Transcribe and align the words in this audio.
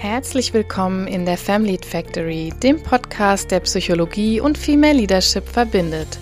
Herzlich 0.00 0.54
willkommen 0.54 1.08
in 1.08 1.26
der 1.26 1.36
Family 1.36 1.76
Factory, 1.84 2.52
dem 2.62 2.80
Podcast, 2.80 3.50
der 3.50 3.58
Psychologie 3.58 4.40
und 4.40 4.56
Female 4.56 4.92
Leadership 4.92 5.48
verbindet. 5.48 6.20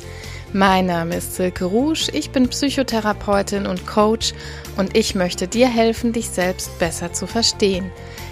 Mein 0.55 0.87
Name 0.87 1.17
ist 1.17 1.35
Silke 1.35 1.67
Rouge, 1.67 2.09
ich 2.15 2.31
bin 2.31 2.49
Psychotherapeutin 2.49 3.67
und 3.67 3.87
Coach 3.87 4.33
und 4.79 4.97
ich 4.97 5.15
möchte 5.15 5.47
dir 5.47 5.69
helfen, 5.69 6.15
dich 6.15 6.31
selbst 6.31 6.79
besser 6.79 7.13
zu 7.13 7.27
verstehen, 7.27 7.91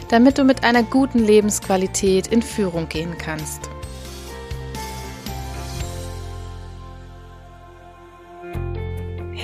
damit 0.09 0.39
du 0.39 0.45
mit 0.45 0.65
einer 0.65 0.83
guten 0.83 1.19
Lebensqualität 1.19 2.29
in 2.29 2.41
Führung 2.41 2.89
gehen 2.89 3.19
kannst. 3.19 3.69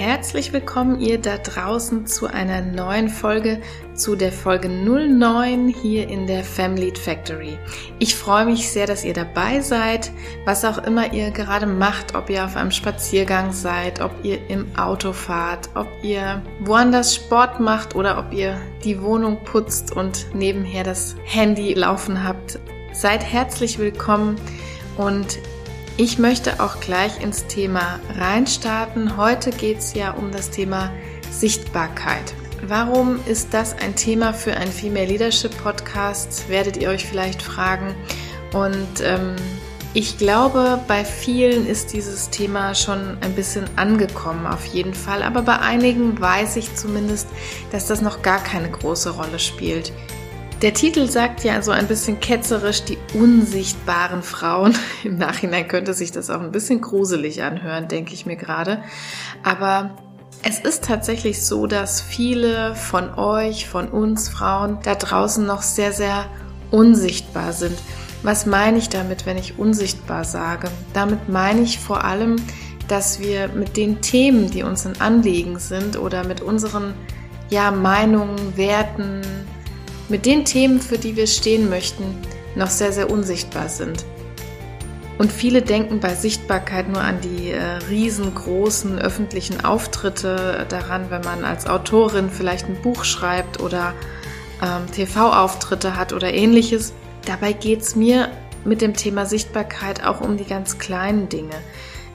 Herzlich 0.00 0.54
willkommen 0.54 0.98
ihr 0.98 1.21
da 1.21 1.36
draußen 1.36 2.07
zu 2.07 2.26
einer 2.26 2.62
neuen 2.62 3.11
Folge, 3.11 3.61
zu 4.00 4.17
der 4.17 4.32
Folge 4.32 4.71
09 4.71 5.68
hier 5.68 6.08
in 6.08 6.27
der 6.27 6.43
Family 6.43 6.91
Factory. 6.95 7.58
Ich 7.99 8.14
freue 8.14 8.46
mich 8.46 8.71
sehr, 8.71 8.86
dass 8.86 9.04
ihr 9.04 9.13
dabei 9.13 9.61
seid, 9.61 10.11
was 10.46 10.64
auch 10.64 10.79
immer 10.79 11.13
ihr 11.13 11.31
gerade 11.31 11.67
macht, 11.67 12.14
ob 12.14 12.31
ihr 12.31 12.46
auf 12.46 12.57
einem 12.57 12.71
Spaziergang 12.71 13.53
seid, 13.53 14.00
ob 14.00 14.13
ihr 14.22 14.39
im 14.49 14.67
Auto 14.75 15.13
fahrt, 15.13 15.68
ob 15.75 15.86
ihr 16.03 16.43
woanders 16.61 17.14
Sport 17.14 17.61
macht 17.61 17.94
oder 17.94 18.18
ob 18.18 18.32
ihr 18.32 18.58
die 18.85 19.03
Wohnung 19.03 19.44
putzt 19.44 19.94
und 19.94 20.35
nebenher 20.35 20.82
das 20.82 21.14
Handy 21.25 21.75
laufen 21.75 22.25
habt. 22.25 22.58
Seid 22.94 23.22
herzlich 23.22 23.79
willkommen 23.79 24.36
und 24.96 25.39
ich 25.99 26.19
möchte 26.19 26.61
auch 26.61 26.80
gleich 26.80 27.22
ins 27.22 27.46
Thema 27.49 28.00
reinstarten. 28.19 29.19
Heute 29.19 29.50
geht 29.50 29.79
es 29.79 29.93
ja 29.93 30.13
um 30.13 30.32
das 30.32 30.49
Thema 30.49 30.91
Sichtbarkeit. 31.30 32.34
Warum 32.67 33.20
ist 33.27 33.55
das 33.55 33.75
ein 33.78 33.97
Thema 33.97 34.34
für 34.34 34.55
einen 34.55 34.70
Female 34.70 35.06
Leadership 35.06 35.56
Podcast, 35.62 36.48
werdet 36.48 36.77
ihr 36.77 36.91
euch 36.91 37.06
vielleicht 37.06 37.42
fragen. 37.42 37.94
Und 38.52 39.00
ähm, 39.02 39.36
ich 39.94 40.19
glaube, 40.19 40.78
bei 40.86 41.05
vielen 41.05 41.67
ist 41.67 41.94
dieses 41.94 42.28
Thema 42.28 42.75
schon 42.75 43.17
ein 43.22 43.34
bisschen 43.34 43.64
angekommen, 43.77 44.47
auf 44.47 44.67
jeden 44.67 44.94
Fall. 44.94 45.22
Aber 45.22 45.42
bei 45.42 45.58
einigen 45.58 46.20
weiß 46.20 46.56
ich 46.56 46.75
zumindest, 46.77 47.28
dass 47.72 47.86
das 47.86 48.02
noch 48.02 48.22
gar 48.22 48.42
keine 48.42 48.70
große 48.70 49.11
Rolle 49.11 49.39
spielt. 49.39 49.92
Der 50.61 50.74
Titel 50.74 51.08
sagt 51.08 51.42
ja 51.42 51.62
so 51.62 51.70
ein 51.70 51.89
bisschen 51.89 52.20
ketzerisch 52.20 52.84
die 52.84 52.98
unsichtbaren 53.14 54.22
Frauen. 54.22 54.77
Im 55.05 55.17
Nachhinein 55.17 55.67
könnte 55.67 55.95
sich 55.95 56.12
das 56.12 56.28
auch 56.28 56.42
ein 56.42 56.52
bisschen 56.52 56.83
gruselig 56.83 57.42
anhören, 57.42 57.89
denke 57.89 58.12
ich 58.12 58.27
mir 58.27 58.36
gerade. 58.36 58.83
Aber 59.42 59.97
es 60.42 60.59
ist 60.59 60.84
tatsächlich 60.84 61.45
so, 61.45 61.67
dass 61.67 62.00
viele 62.00 62.75
von 62.75 63.14
euch, 63.14 63.69
von 63.69 63.89
uns 63.89 64.28
Frauen 64.28 64.78
da 64.83 64.95
draußen 64.95 65.45
noch 65.45 65.62
sehr, 65.62 65.92
sehr 65.92 66.27
unsichtbar 66.70 67.53
sind. 67.53 67.78
Was 68.23 68.47
meine 68.47 68.78
ich 68.78 68.89
damit, 68.89 69.27
wenn 69.27 69.39
ich 69.39 69.58
unsichtbar 69.58 70.25
sage? 70.25 70.70
Damit 70.92 71.28
meine 71.28 71.62
ich 71.62 71.78
vor 71.78 72.05
allem, 72.05 72.36
dass 72.89 73.20
wir 73.20 73.48
mit 73.48 73.77
den 73.77 74.01
Themen, 74.01 74.51
die 74.51 74.62
uns 74.62 74.86
ein 74.86 75.01
Anliegen 75.01 75.58
sind 75.58 75.98
oder 75.98 76.25
mit 76.25 76.41
unseren 76.41 76.95
ja, 77.48 77.70
Meinungen, 77.70 78.56
Werten, 78.56 79.23
mit 80.08 80.27
den 80.27 80.45
Themen, 80.45 80.81
für 80.81 80.98
die 80.98 81.17
wir 81.17 81.27
stehen 81.27 81.69
möchten, 81.70 82.05
noch 82.56 82.70
sehr, 82.70 82.92
sehr 82.92 83.11
unsichtbar 83.11 83.69
sind. 83.69 84.05
Und 85.20 85.30
viele 85.30 85.60
denken 85.60 86.00
bei 86.00 86.14
Sichtbarkeit 86.14 86.88
nur 86.88 87.02
an 87.02 87.20
die 87.20 87.50
äh, 87.50 87.62
riesengroßen 87.90 88.98
öffentlichen 88.98 89.62
Auftritte, 89.62 90.64
daran, 90.70 91.10
wenn 91.10 91.20
man 91.20 91.44
als 91.44 91.66
Autorin 91.66 92.30
vielleicht 92.30 92.70
ein 92.70 92.80
Buch 92.80 93.04
schreibt 93.04 93.60
oder 93.60 93.92
ähm, 94.62 94.90
TV-Auftritte 94.90 95.94
hat 95.98 96.14
oder 96.14 96.32
ähnliches. 96.32 96.94
Dabei 97.27 97.52
geht 97.52 97.82
es 97.82 97.94
mir 97.94 98.30
mit 98.64 98.80
dem 98.80 98.94
Thema 98.94 99.27
Sichtbarkeit 99.27 100.06
auch 100.06 100.22
um 100.22 100.39
die 100.39 100.46
ganz 100.46 100.78
kleinen 100.78 101.28
Dinge. 101.28 101.56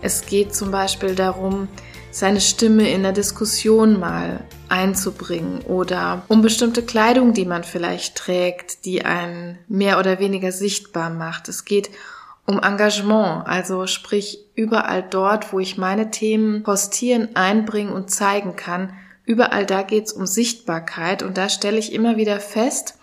Es 0.02 0.26
geht 0.26 0.56
zum 0.56 0.72
Beispiel 0.72 1.14
darum, 1.14 1.68
seine 2.10 2.42
Stimme 2.42 2.90
in 2.90 3.04
der 3.04 3.12
Diskussion 3.12 4.00
mal 4.00 4.46
einzubringen 4.68 5.62
oder 5.62 6.24
um 6.28 6.42
bestimmte 6.42 6.82
Kleidung, 6.82 7.34
die 7.34 7.46
man 7.46 7.64
vielleicht 7.64 8.16
trägt, 8.16 8.84
die 8.86 9.06
einen 9.06 9.60
mehr 9.68 10.00
oder 10.00 10.18
weniger 10.18 10.52
sichtbar 10.52 11.12
macht. 11.12 11.50
Es 11.50 11.66
geht 11.66 11.90
um 11.90 12.15
Engagement, 12.48 13.48
also 13.48 13.88
sprich 13.88 14.40
überall 14.56 15.04
dort, 15.04 15.52
wo 15.52 15.60
ich 15.60 15.78
meine 15.78 16.12
Themen 16.12 16.64
postieren, 16.64 17.36
einbringen 17.36 17.92
und 17.92 18.12
zeigen 18.12 18.56
kann. 18.56 18.94
Überall 19.26 19.66
da 19.66 19.82
geht's 19.82 20.14
um 20.14 20.28
Sichtbarkeit 20.28 21.24
und 21.24 21.38
da 21.38 21.50
stelle 21.50 21.78
ich 21.80 21.92
immer 21.92 22.18
wieder 22.18 22.40
fest 22.40 23.00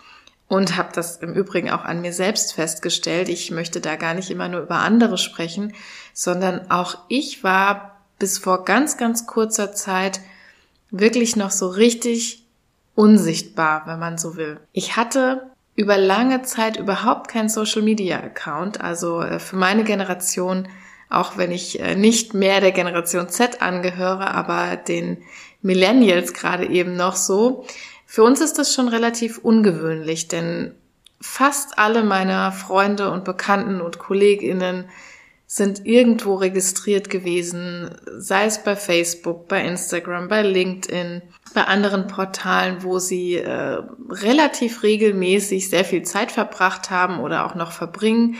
und 0.47 0.77
habe 0.77 0.89
das 0.93 1.17
im 1.17 1.33
Übrigen 1.33 1.71
auch 1.71 1.83
an 1.83 2.01
mir 2.01 2.13
selbst 2.13 2.53
festgestellt. 2.53 3.27
Ich 3.27 3.51
möchte 3.51 3.81
da 3.81 3.95
gar 3.97 4.13
nicht 4.13 4.29
immer 4.29 4.47
nur 4.47 4.61
über 4.61 4.75
andere 4.75 5.17
sprechen, 5.17 5.73
sondern 6.13 6.71
auch 6.71 6.97
ich 7.09 7.43
war 7.43 7.97
bis 8.19 8.37
vor 8.37 8.63
ganz, 8.63 8.95
ganz 8.95 9.27
kurzer 9.27 9.73
Zeit 9.73 10.21
wirklich 10.91 11.35
noch 11.35 11.51
so 11.51 11.67
richtig 11.67 12.43
unsichtbar, 12.95 13.83
wenn 13.87 13.99
man 13.99 14.17
so 14.17 14.37
will. 14.37 14.59
Ich 14.71 14.95
hatte 14.95 15.51
über 15.75 15.97
lange 15.97 16.43
Zeit 16.43 16.77
überhaupt 16.77 17.29
keinen 17.29 17.49
Social 17.49 17.81
Media 17.81 18.19
Account, 18.19 18.81
also 18.81 19.21
äh, 19.21 19.39
für 19.39 19.55
meine 19.55 19.83
Generation, 19.83 20.67
auch 21.09 21.37
wenn 21.37 21.51
ich 21.51 21.79
äh, 21.79 21.95
nicht 21.95 22.33
mehr 22.33 22.61
der 22.61 22.71
Generation 22.71 23.29
Z 23.29 23.61
angehöre, 23.61 24.33
aber 24.33 24.75
den 24.75 25.23
Millennials 25.61 26.33
gerade 26.33 26.67
eben 26.67 26.95
noch 26.95 27.15
so. 27.15 27.65
Für 28.05 28.23
uns 28.23 28.41
ist 28.41 28.59
das 28.59 28.73
schon 28.73 28.87
relativ 28.87 29.39
ungewöhnlich, 29.39 30.27
denn 30.27 30.75
fast 31.19 31.79
alle 31.79 32.03
meiner 32.03 32.51
Freunde 32.51 33.09
und 33.09 33.23
Bekannten 33.23 33.81
und 33.81 33.97
Kolleginnen 33.97 34.85
sind 35.47 35.85
irgendwo 35.85 36.35
registriert 36.35 37.09
gewesen, 37.09 37.95
sei 38.17 38.45
es 38.45 38.63
bei 38.63 38.75
Facebook, 38.75 39.47
bei 39.47 39.63
Instagram, 39.63 40.27
bei 40.27 40.41
LinkedIn, 40.41 41.21
bei 41.53 41.65
anderen 41.65 42.07
Portalen, 42.07 42.83
wo 42.83 42.99
sie 42.99 43.35
äh, 43.35 43.79
relativ 44.09 44.83
regelmäßig 44.83 45.69
sehr 45.69 45.85
viel 45.85 46.03
Zeit 46.03 46.31
verbracht 46.31 46.89
haben 46.89 47.19
oder 47.19 47.45
auch 47.45 47.55
noch 47.55 47.71
verbringen. 47.71 48.37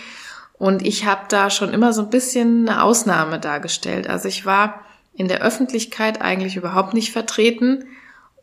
Und 0.53 0.85
ich 0.85 1.06
habe 1.06 1.24
da 1.29 1.50
schon 1.50 1.74
immer 1.74 1.94
so 1.94 2.01
ein 2.01 2.09
bisschen 2.09 2.68
eine 2.68 2.84
Ausnahme 2.84 3.40
dargestellt. 3.40 4.07
Also 4.07 4.28
ich 4.28 4.46
war 4.46 4.81
in 5.13 5.28
der 5.28 5.41
Öffentlichkeit 5.41 6.22
eigentlich 6.22 6.56
überhaupt 6.56 6.94
nicht 6.94 7.12
vertreten 7.12 7.85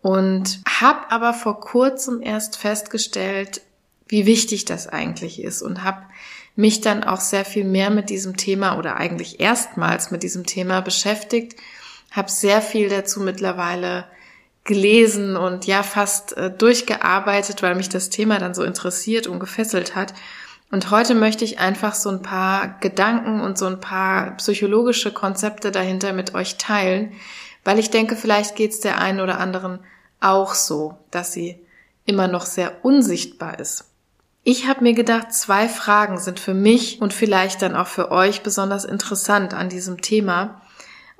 und 0.02 0.60
habe 0.66 1.10
aber 1.10 1.34
vor 1.34 1.60
kurzem 1.60 2.22
erst 2.22 2.56
festgestellt, 2.56 3.62
wie 4.08 4.26
wichtig 4.26 4.64
das 4.64 4.88
eigentlich 4.88 5.42
ist 5.42 5.62
und 5.62 5.84
habe 5.84 6.02
mich 6.56 6.80
dann 6.80 7.04
auch 7.04 7.20
sehr 7.20 7.44
viel 7.44 7.64
mehr 7.64 7.90
mit 7.90 8.10
diesem 8.10 8.36
Thema 8.36 8.78
oder 8.78 8.96
eigentlich 8.96 9.40
erstmals 9.40 10.10
mit 10.10 10.22
diesem 10.22 10.46
Thema 10.46 10.80
beschäftigt, 10.80 11.56
habe 12.10 12.30
sehr 12.30 12.60
viel 12.60 12.88
dazu 12.88 13.20
mittlerweile 13.20 14.04
gelesen 14.64 15.36
und 15.36 15.66
ja 15.66 15.82
fast 15.82 16.36
äh, 16.36 16.50
durchgearbeitet, 16.50 17.62
weil 17.62 17.74
mich 17.74 17.88
das 17.88 18.10
Thema 18.10 18.38
dann 18.38 18.54
so 18.54 18.62
interessiert 18.62 19.26
und 19.26 19.40
gefesselt 19.40 19.96
hat. 19.96 20.14
Und 20.70 20.90
heute 20.90 21.14
möchte 21.14 21.44
ich 21.44 21.58
einfach 21.58 21.94
so 21.94 22.10
ein 22.10 22.22
paar 22.22 22.78
Gedanken 22.80 23.40
und 23.40 23.58
so 23.58 23.66
ein 23.66 23.80
paar 23.80 24.36
psychologische 24.36 25.12
Konzepte 25.12 25.72
dahinter 25.72 26.12
mit 26.12 26.34
euch 26.34 26.58
teilen, 26.58 27.12
weil 27.64 27.78
ich 27.78 27.90
denke, 27.90 28.14
vielleicht 28.14 28.54
geht 28.54 28.72
es 28.72 28.80
der 28.80 29.00
einen 29.00 29.20
oder 29.20 29.40
anderen 29.40 29.80
auch 30.20 30.54
so, 30.54 30.98
dass 31.10 31.32
sie 31.32 31.58
immer 32.04 32.28
noch 32.28 32.46
sehr 32.46 32.84
unsichtbar 32.84 33.58
ist. 33.58 33.86
Ich 34.42 34.66
habe 34.68 34.82
mir 34.82 34.94
gedacht, 34.94 35.32
zwei 35.32 35.68
Fragen 35.68 36.18
sind 36.18 36.40
für 36.40 36.54
mich 36.54 37.00
und 37.02 37.12
vielleicht 37.12 37.62
dann 37.62 37.76
auch 37.76 37.86
für 37.86 38.10
euch 38.10 38.42
besonders 38.42 38.84
interessant 38.84 39.52
an 39.52 39.68
diesem 39.68 40.00
Thema. 40.00 40.62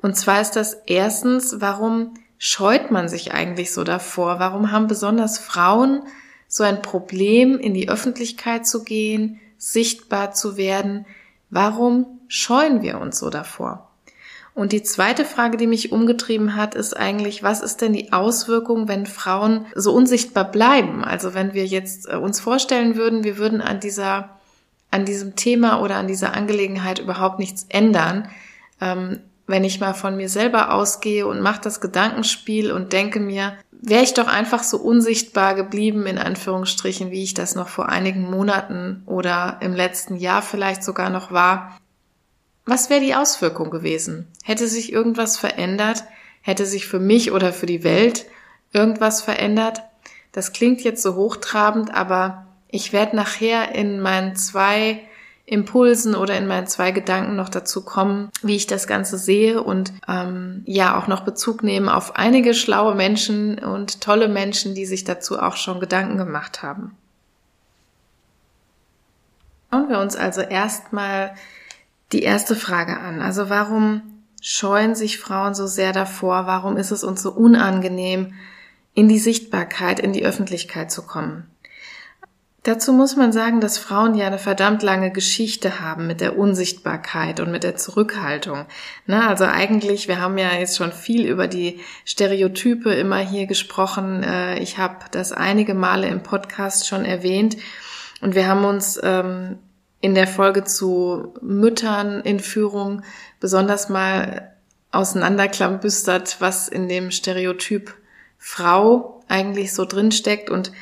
Und 0.00 0.16
zwar 0.16 0.40
ist 0.40 0.52
das 0.52 0.74
erstens, 0.86 1.60
warum 1.60 2.14
scheut 2.42 2.90
man 2.90 3.08
sich 3.08 3.32
eigentlich 3.32 3.72
so 3.72 3.84
davor? 3.84 4.40
Warum 4.40 4.72
haben 4.72 4.87
besonders 4.87 5.38
Frauen 5.38 6.02
so 6.48 6.64
ein 6.64 6.81
Problem, 6.81 7.58
in 7.58 7.75
die 7.75 7.90
Öffentlichkeit 7.90 8.66
zu 8.66 8.82
gehen, 8.82 9.38
sichtbar 9.58 10.32
zu 10.32 10.56
werden? 10.56 11.04
Warum 11.50 12.19
scheuen 12.28 12.81
wir 12.81 12.98
uns 12.98 13.19
so 13.19 13.28
davor? 13.28 13.90
Und 14.54 14.72
die 14.72 14.82
zweite 14.82 15.26
Frage, 15.26 15.58
die 15.58 15.66
mich 15.66 15.92
umgetrieben 15.92 16.56
hat, 16.56 16.75
ist 16.75 16.96
eigentlich, 16.96 17.42
was 17.42 17.60
ist 17.60 17.82
denn 17.82 17.92
die 17.92 18.12
Auswirkung, 18.12 18.88
wenn 18.88 19.04
Frauen 19.04 19.66
so 19.75 19.93
unsichtbar 19.93 20.50
bleiben? 20.50 21.04
Also 21.04 21.34
wenn 21.34 21.52
wir 21.52 21.66
jetzt 21.66 22.08
äh, 22.08 22.16
uns 22.16 22.40
vorstellen 22.40 22.96
würden, 22.96 23.22
wir 23.22 23.36
würden 23.36 23.60
an 23.60 23.81
dieser, 23.81 24.40
an 24.90 25.04
diesem 25.04 25.36
Thema 25.36 25.82
oder 25.82 25.96
an 25.96 26.08
dieser 26.08 26.32
Angelegenheit 26.32 27.00
überhaupt 27.00 27.38
nichts 27.38 27.66
ändern. 27.69 28.31
Ähm, 28.81 29.20
wenn 29.50 29.64
ich 29.64 29.81
mal 29.81 29.94
von 29.94 30.17
mir 30.17 30.29
selber 30.29 30.73
ausgehe 30.73 31.26
und 31.26 31.41
mache 31.41 31.61
das 31.62 31.81
Gedankenspiel 31.81 32.70
und 32.73 32.93
denke 32.93 33.20
mir, 33.20 33.55
wäre 33.73 34.05
ich 34.05 34.14
doch 34.14 34.29
einfach 34.29 34.62
so 34.62 34.79
unsichtbar 34.79 35.55
geblieben, 35.55 36.06
in 36.06 36.19
Anführungsstrichen, 36.19 37.11
wie 37.11 37.25
ich 37.25 37.35
das 37.35 37.55
noch 37.55 37.69
vor 37.69 37.88
einigen 37.88 38.31
Monaten 38.31 39.02
oder 39.06 39.58
im 39.61 39.75
letzten 39.75 40.17
Jahr 40.17 40.43
vielleicht 40.43 40.85
sogar 40.85 41.11
noch 41.11 41.32
war, 41.32 41.76
was 42.64 42.91
wäre 42.91 43.00
die 43.00 43.14
Auswirkung 43.14 43.70
gewesen? 43.70 44.29
Hätte 44.44 44.69
sich 44.69 44.93
irgendwas 44.93 45.37
verändert? 45.37 46.05
Hätte 46.43 46.67
sich 46.67 46.87
für 46.87 47.00
mich 47.00 47.32
oder 47.32 47.53
für 47.53 47.67
die 47.67 47.82
Welt 47.82 48.26
irgendwas 48.73 49.23
verändert? 49.23 49.82
Das 50.31 50.53
klingt 50.53 50.82
jetzt 50.82 51.03
so 51.03 51.17
hochtrabend, 51.17 51.93
aber 51.93 52.46
Ich 52.73 52.93
werde 52.93 53.17
nachher 53.17 53.75
in 53.75 54.00
meinen 54.00 54.37
zwei 54.37 55.00
Impulsen 55.50 56.14
oder 56.14 56.38
in 56.38 56.47
meinen 56.47 56.69
zwei 56.69 56.93
Gedanken 56.93 57.35
noch 57.35 57.49
dazu 57.49 57.85
kommen, 57.85 58.31
wie 58.41 58.55
ich 58.55 58.69
das 58.69 58.87
Ganze 58.87 59.19
sehe 59.19 59.61
und 59.61 59.93
ähm, 60.06 60.62
ja 60.64 60.97
auch 60.97 61.08
noch 61.08 61.23
Bezug 61.23 61.64
nehmen 61.64 61.88
auf 61.88 62.14
einige 62.14 62.55
schlaue 62.55 62.94
Menschen 62.94 63.58
und 63.58 64.00
tolle 64.00 64.29
Menschen, 64.29 64.76
die 64.76 64.87
sich 64.87 65.02
dazu 65.02 65.41
auch 65.41 65.56
schon 65.56 65.81
Gedanken 65.81 66.19
gemacht 66.19 66.62
haben. 66.62 66.97
Schauen 69.73 69.88
wir 69.88 69.99
uns 69.99 70.14
also 70.14 70.41
erstmal 70.41 71.35
die 72.12 72.23
erste 72.23 72.55
Frage 72.55 73.00
an. 73.00 73.20
Also 73.20 73.50
warum 73.50 74.03
scheuen 74.41 74.94
sich 74.94 75.19
Frauen 75.19 75.55
so 75.55 75.67
sehr 75.67 75.93
davor? 75.93 76.46
Warum 76.46 76.76
ist 76.76 76.93
es 76.93 77.03
uns 77.03 77.23
so 77.23 77.32
unangenehm, 77.32 78.35
in 78.94 79.08
die 79.08 79.19
Sichtbarkeit, 79.19 79.99
in 79.99 80.12
die 80.12 80.25
Öffentlichkeit 80.25 80.93
zu 80.93 81.03
kommen? 81.03 81.50
Dazu 82.62 82.92
muss 82.92 83.16
man 83.16 83.32
sagen, 83.32 83.62
dass 83.62 83.78
Frauen 83.78 84.14
ja 84.14 84.26
eine 84.26 84.38
verdammt 84.38 84.82
lange 84.82 85.10
Geschichte 85.10 85.80
haben 85.80 86.06
mit 86.06 86.20
der 86.20 86.38
Unsichtbarkeit 86.38 87.40
und 87.40 87.50
mit 87.50 87.62
der 87.62 87.76
Zurückhaltung. 87.76 88.66
Na, 89.06 89.28
also 89.28 89.44
eigentlich, 89.44 90.08
wir 90.08 90.20
haben 90.20 90.36
ja 90.36 90.52
jetzt 90.52 90.76
schon 90.76 90.92
viel 90.92 91.26
über 91.26 91.48
die 91.48 91.80
Stereotype 92.04 92.92
immer 92.92 93.18
hier 93.18 93.46
gesprochen. 93.46 94.22
Äh, 94.22 94.58
ich 94.58 94.76
habe 94.76 94.96
das 95.10 95.32
einige 95.32 95.72
Male 95.72 96.08
im 96.08 96.22
Podcast 96.22 96.86
schon 96.86 97.06
erwähnt 97.06 97.56
und 98.20 98.34
wir 98.34 98.46
haben 98.46 98.66
uns 98.66 99.00
ähm, 99.02 99.58
in 100.02 100.14
der 100.14 100.26
Folge 100.26 100.64
zu 100.64 101.34
Müttern 101.40 102.20
in 102.20 102.40
Führung 102.40 103.02
besonders 103.40 103.88
mal 103.88 104.52
auseinanderklambüstert, 104.92 106.36
was 106.40 106.68
in 106.68 106.88
dem 106.88 107.10
Stereotyp 107.10 107.94
Frau 108.36 109.22
eigentlich 109.28 109.72
so 109.72 109.86
drinsteckt 109.86 110.50
und 110.50 110.72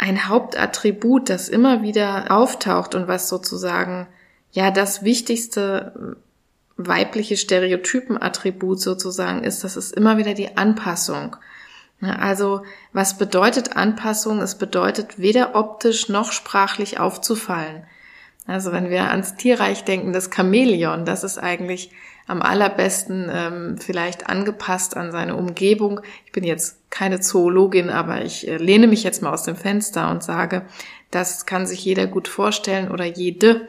ein 0.00 0.28
Hauptattribut, 0.28 1.28
das 1.28 1.50
immer 1.50 1.82
wieder 1.82 2.30
auftaucht 2.30 2.94
und 2.94 3.06
was 3.06 3.28
sozusagen 3.28 4.08
ja 4.50 4.70
das 4.70 5.04
wichtigste 5.04 6.16
weibliche 6.78 7.36
Stereotypenattribut 7.36 8.80
sozusagen 8.80 9.44
ist, 9.44 9.62
das 9.62 9.76
ist 9.76 9.92
immer 9.92 10.16
wieder 10.16 10.32
die 10.32 10.56
Anpassung. 10.56 11.36
Also 12.00 12.62
was 12.94 13.18
bedeutet 13.18 13.76
Anpassung? 13.76 14.40
Es 14.40 14.54
bedeutet 14.54 15.18
weder 15.18 15.54
optisch 15.54 16.08
noch 16.08 16.32
sprachlich 16.32 16.98
aufzufallen. 16.98 17.84
Also 18.50 18.72
wenn 18.72 18.90
wir 18.90 19.10
ans 19.10 19.36
Tierreich 19.36 19.84
denken, 19.84 20.12
das 20.12 20.30
Chamäleon, 20.34 21.04
das 21.04 21.22
ist 21.22 21.38
eigentlich 21.38 21.92
am 22.26 22.42
allerbesten 22.42 23.30
ähm, 23.32 23.78
vielleicht 23.78 24.28
angepasst 24.28 24.96
an 24.96 25.12
seine 25.12 25.36
Umgebung. 25.36 26.00
Ich 26.26 26.32
bin 26.32 26.44
jetzt 26.44 26.78
keine 26.90 27.20
Zoologin, 27.20 27.90
aber 27.90 28.22
ich 28.22 28.48
äh, 28.48 28.56
lehne 28.56 28.86
mich 28.86 29.02
jetzt 29.04 29.22
mal 29.22 29.32
aus 29.32 29.44
dem 29.44 29.56
Fenster 29.56 30.10
und 30.10 30.22
sage, 30.22 30.62
das 31.10 31.46
kann 31.46 31.66
sich 31.66 31.84
jeder 31.84 32.06
gut 32.06 32.28
vorstellen 32.28 32.90
oder 32.90 33.04
jede, 33.04 33.68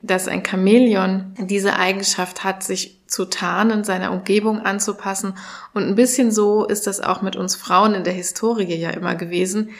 dass 0.00 0.28
ein 0.28 0.44
Chamäleon 0.44 1.34
diese 1.38 1.76
Eigenschaft 1.76 2.44
hat, 2.44 2.62
sich 2.62 2.98
zu 3.06 3.26
tarnen, 3.26 3.84
seiner 3.84 4.10
Umgebung 4.10 4.60
anzupassen. 4.60 5.34
Und 5.74 5.86
ein 5.86 5.94
bisschen 5.94 6.30
so 6.32 6.64
ist 6.64 6.86
das 6.86 7.00
auch 7.00 7.22
mit 7.22 7.36
uns 7.36 7.56
Frauen 7.56 7.94
in 7.94 8.04
der 8.04 8.14
Historie 8.14 8.74
ja 8.74 8.90
immer 8.90 9.14
gewesen. 9.14 9.70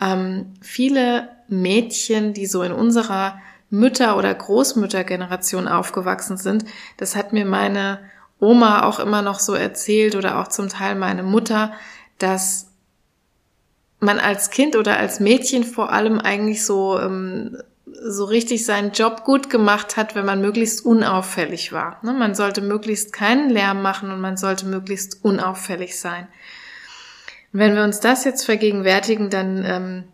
Ähm, 0.00 0.54
viele 0.60 1.28
Mädchen, 1.48 2.32
die 2.32 2.46
so 2.46 2.62
in 2.62 2.72
unserer 2.72 3.38
Mütter- 3.70 4.16
oder 4.16 4.32
Großmüttergeneration 4.34 5.68
aufgewachsen 5.68 6.36
sind. 6.36 6.64
Das 6.96 7.16
hat 7.16 7.32
mir 7.32 7.44
meine 7.44 8.00
Oma 8.38 8.84
auch 8.84 8.98
immer 8.98 9.22
noch 9.22 9.40
so 9.40 9.54
erzählt 9.54 10.14
oder 10.14 10.40
auch 10.40 10.48
zum 10.48 10.68
Teil 10.68 10.94
meine 10.94 11.22
Mutter, 11.22 11.72
dass 12.18 12.68
man 13.98 14.18
als 14.18 14.50
Kind 14.50 14.76
oder 14.76 14.98
als 14.98 15.20
Mädchen 15.20 15.64
vor 15.64 15.90
allem 15.90 16.20
eigentlich 16.20 16.64
so 16.64 16.98
ähm, 17.00 17.56
so 18.02 18.24
richtig 18.24 18.64
seinen 18.64 18.92
Job 18.92 19.24
gut 19.24 19.50
gemacht 19.50 19.96
hat, 19.96 20.14
wenn 20.14 20.26
man 20.26 20.40
möglichst 20.40 20.84
unauffällig 20.84 21.72
war. 21.72 21.98
Ne? 22.02 22.12
Man 22.12 22.34
sollte 22.34 22.60
möglichst 22.60 23.12
keinen 23.12 23.50
Lärm 23.50 23.82
machen 23.82 24.10
und 24.10 24.20
man 24.20 24.36
sollte 24.36 24.66
möglichst 24.66 25.24
unauffällig 25.24 25.98
sein. 25.98 26.28
Wenn 27.52 27.74
wir 27.74 27.84
uns 27.84 28.00
das 28.00 28.24
jetzt 28.24 28.44
vergegenwärtigen, 28.44 29.30
dann 29.30 29.64
ähm, 29.64 30.04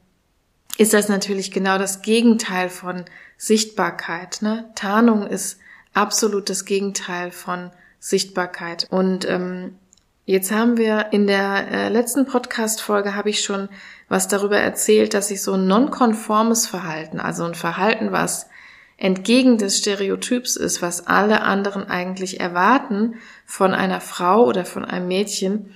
ist 0.82 0.94
das 0.94 1.08
natürlich 1.08 1.52
genau 1.52 1.78
das 1.78 2.02
Gegenteil 2.02 2.68
von 2.68 3.04
Sichtbarkeit. 3.36 4.42
Ne? 4.42 4.68
Tarnung 4.74 5.28
ist 5.28 5.58
absolut 5.94 6.50
das 6.50 6.64
Gegenteil 6.64 7.30
von 7.30 7.70
Sichtbarkeit. 8.00 8.88
Und 8.90 9.24
ähm, 9.28 9.78
jetzt 10.24 10.50
haben 10.50 10.76
wir 10.76 11.12
in 11.12 11.28
der 11.28 11.68
äh, 11.70 11.88
letzten 11.88 12.26
Podcast-Folge 12.26 13.14
habe 13.14 13.30
ich 13.30 13.44
schon 13.44 13.68
was 14.08 14.26
darüber 14.26 14.58
erzählt, 14.58 15.14
dass 15.14 15.28
sich 15.28 15.40
so 15.40 15.52
ein 15.52 15.68
nonkonformes 15.68 16.66
Verhalten, 16.66 17.20
also 17.20 17.44
ein 17.44 17.54
Verhalten, 17.54 18.10
was 18.10 18.48
entgegen 18.96 19.58
des 19.58 19.78
Stereotyps 19.78 20.56
ist, 20.56 20.82
was 20.82 21.06
alle 21.06 21.42
anderen 21.42 21.88
eigentlich 21.88 22.40
erwarten 22.40 23.14
von 23.46 23.72
einer 23.72 24.00
Frau 24.00 24.44
oder 24.46 24.64
von 24.64 24.84
einem 24.84 25.06
Mädchen, 25.06 25.74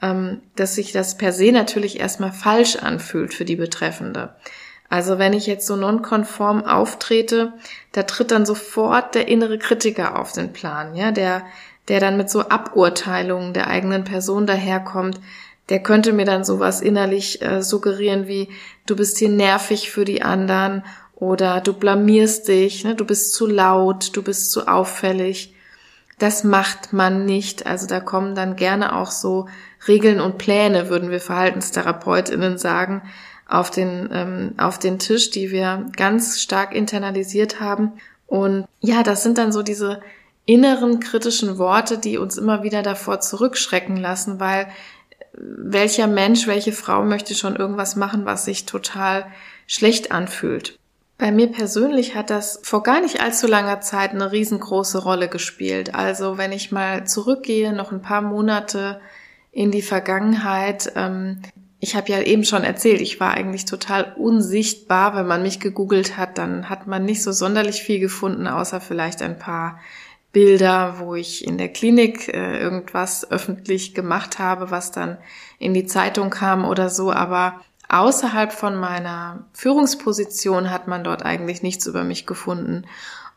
dass 0.00 0.74
sich 0.74 0.92
das 0.92 1.16
per 1.16 1.32
se 1.32 1.52
natürlich 1.52 1.98
erstmal 1.98 2.32
falsch 2.32 2.76
anfühlt 2.76 3.34
für 3.34 3.44
die 3.44 3.56
Betreffende. 3.56 4.34
Also 4.88 5.18
wenn 5.18 5.32
ich 5.32 5.46
jetzt 5.46 5.66
so 5.66 5.76
nonkonform 5.76 6.64
auftrete, 6.64 7.52
da 7.92 8.04
tritt 8.04 8.30
dann 8.30 8.46
sofort 8.46 9.14
der 9.14 9.28
innere 9.28 9.58
Kritiker 9.58 10.18
auf 10.18 10.32
den 10.32 10.52
Plan, 10.52 10.94
ja, 10.94 11.10
der, 11.10 11.42
der 11.88 12.00
dann 12.00 12.16
mit 12.16 12.30
so 12.30 12.48
Aburteilungen 12.48 13.52
der 13.52 13.66
eigenen 13.66 14.04
Person 14.04 14.46
daherkommt, 14.46 15.20
der 15.68 15.82
könnte 15.82 16.12
mir 16.12 16.24
dann 16.24 16.44
sowas 16.44 16.80
innerlich 16.80 17.42
äh, 17.42 17.62
suggerieren 17.62 18.28
wie, 18.28 18.48
du 18.86 18.94
bist 18.94 19.18
hier 19.18 19.28
nervig 19.28 19.90
für 19.90 20.04
die 20.04 20.22
anderen 20.22 20.84
oder 21.16 21.60
du 21.60 21.72
blamierst 21.72 22.46
dich, 22.46 22.84
ne, 22.84 22.94
du 22.94 23.04
bist 23.04 23.34
zu 23.34 23.46
laut, 23.46 24.16
du 24.16 24.22
bist 24.22 24.52
zu 24.52 24.68
auffällig. 24.68 25.54
Das 26.18 26.44
macht 26.44 26.92
man 26.92 27.26
nicht. 27.26 27.66
Also 27.66 27.86
da 27.86 28.00
kommen 28.00 28.34
dann 28.34 28.56
gerne 28.56 28.96
auch 28.96 29.10
so 29.10 29.48
Regeln 29.88 30.20
und 30.20 30.38
Pläne, 30.38 30.88
würden 30.88 31.10
wir 31.10 31.20
Verhaltenstherapeutinnen 31.20 32.58
sagen, 32.58 33.02
auf 33.48 33.70
den, 33.70 34.08
ähm, 34.12 34.54
auf 34.58 34.78
den 34.78 34.98
Tisch, 34.98 35.30
die 35.30 35.50
wir 35.50 35.86
ganz 35.96 36.40
stark 36.40 36.74
internalisiert 36.74 37.60
haben. 37.60 37.92
Und 38.26 38.66
ja, 38.80 39.02
das 39.02 39.22
sind 39.22 39.38
dann 39.38 39.52
so 39.52 39.62
diese 39.62 40.00
inneren 40.46 41.00
kritischen 41.00 41.58
Worte, 41.58 41.98
die 41.98 42.18
uns 42.18 42.36
immer 42.38 42.62
wieder 42.62 42.82
davor 42.82 43.20
zurückschrecken 43.20 43.96
lassen, 43.96 44.40
weil 44.40 44.62
äh, 44.62 45.24
welcher 45.38 46.06
Mensch, 46.06 46.46
welche 46.46 46.72
Frau 46.72 47.02
möchte 47.02 47.34
schon 47.34 47.56
irgendwas 47.56 47.96
machen, 47.96 48.24
was 48.24 48.44
sich 48.44 48.66
total 48.66 49.26
schlecht 49.66 50.12
anfühlt. 50.12 50.78
Bei 51.18 51.32
mir 51.32 51.50
persönlich 51.50 52.14
hat 52.14 52.28
das 52.28 52.60
vor 52.62 52.82
gar 52.82 53.00
nicht 53.00 53.22
allzu 53.22 53.46
langer 53.46 53.80
Zeit 53.80 54.10
eine 54.10 54.32
riesengroße 54.32 54.98
Rolle 55.02 55.28
gespielt. 55.28 55.94
Also 55.94 56.36
wenn 56.36 56.52
ich 56.52 56.72
mal 56.72 57.06
zurückgehe, 57.06 57.72
noch 57.72 57.90
ein 57.90 58.02
paar 58.02 58.20
Monate 58.20 59.00
in 59.56 59.70
die 59.70 59.80
Vergangenheit, 59.80 60.92
ähm, 60.96 61.40
ich 61.80 61.96
habe 61.96 62.10
ja 62.10 62.20
eben 62.20 62.44
schon 62.44 62.62
erzählt, 62.62 63.00
ich 63.00 63.20
war 63.20 63.32
eigentlich 63.32 63.64
total 63.64 64.12
unsichtbar. 64.18 65.16
Wenn 65.16 65.26
man 65.26 65.42
mich 65.42 65.60
gegoogelt 65.60 66.18
hat, 66.18 66.36
dann 66.36 66.68
hat 66.68 66.86
man 66.86 67.06
nicht 67.06 67.22
so 67.22 67.32
sonderlich 67.32 67.82
viel 67.82 67.98
gefunden, 67.98 68.48
außer 68.48 68.82
vielleicht 68.82 69.22
ein 69.22 69.38
paar 69.38 69.80
Bilder, 70.30 70.96
wo 70.98 71.14
ich 71.14 71.46
in 71.46 71.56
der 71.56 71.70
Klinik 71.70 72.28
äh, 72.28 72.60
irgendwas 72.60 73.30
öffentlich 73.30 73.94
gemacht 73.94 74.38
habe, 74.38 74.70
was 74.70 74.92
dann 74.92 75.16
in 75.58 75.72
die 75.72 75.86
Zeitung 75.86 76.28
kam 76.28 76.66
oder 76.66 76.90
so. 76.90 77.10
Aber 77.10 77.62
außerhalb 77.88 78.52
von 78.52 78.76
meiner 78.76 79.46
Führungsposition 79.54 80.70
hat 80.70 80.86
man 80.86 81.02
dort 81.02 81.24
eigentlich 81.24 81.62
nichts 81.62 81.86
über 81.86 82.04
mich 82.04 82.26
gefunden. 82.26 82.84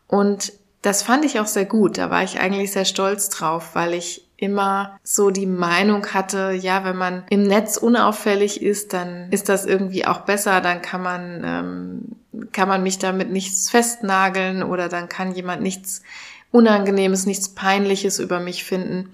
Und 0.06 0.52
das 0.82 1.02
fand 1.02 1.24
ich 1.24 1.40
auch 1.40 1.48
sehr 1.48 1.66
gut. 1.66 1.98
Da 1.98 2.10
war 2.10 2.24
ich 2.24 2.42
eigentlich 2.42 2.74
sehr 2.74 2.86
stolz 2.86 3.30
drauf, 3.30 3.70
weil 3.74 3.94
ich 3.94 4.29
immer 4.40 5.00
so 5.04 5.32
die 5.32 5.46
Meinung 5.46 6.08
hatte, 6.08 6.52
ja, 6.52 6.86
wenn 6.86 6.96
man 6.96 7.24
im 7.30 7.44
Netz 7.44 7.76
unauffällig 7.78 8.62
ist, 8.62 8.94
dann 8.94 9.30
ist 9.32 9.50
das 9.50 9.66
irgendwie 9.66 10.06
auch 10.06 10.22
besser, 10.22 10.62
dann 10.62 10.82
kann 10.82 11.04
man, 11.04 11.44
ähm, 11.44 12.48
kann 12.54 12.70
man 12.70 12.82
mich 12.82 13.00
damit 13.00 13.30
nichts 13.32 13.70
festnageln 13.70 14.64
oder 14.64 14.88
dann 14.88 15.10
kann 15.10 15.36
jemand 15.36 15.62
nichts 15.62 16.04
Unangenehmes, 16.52 17.26
nichts 17.26 17.50
Peinliches 17.50 18.18
über 18.18 18.40
mich 18.40 18.64
finden. 18.64 19.14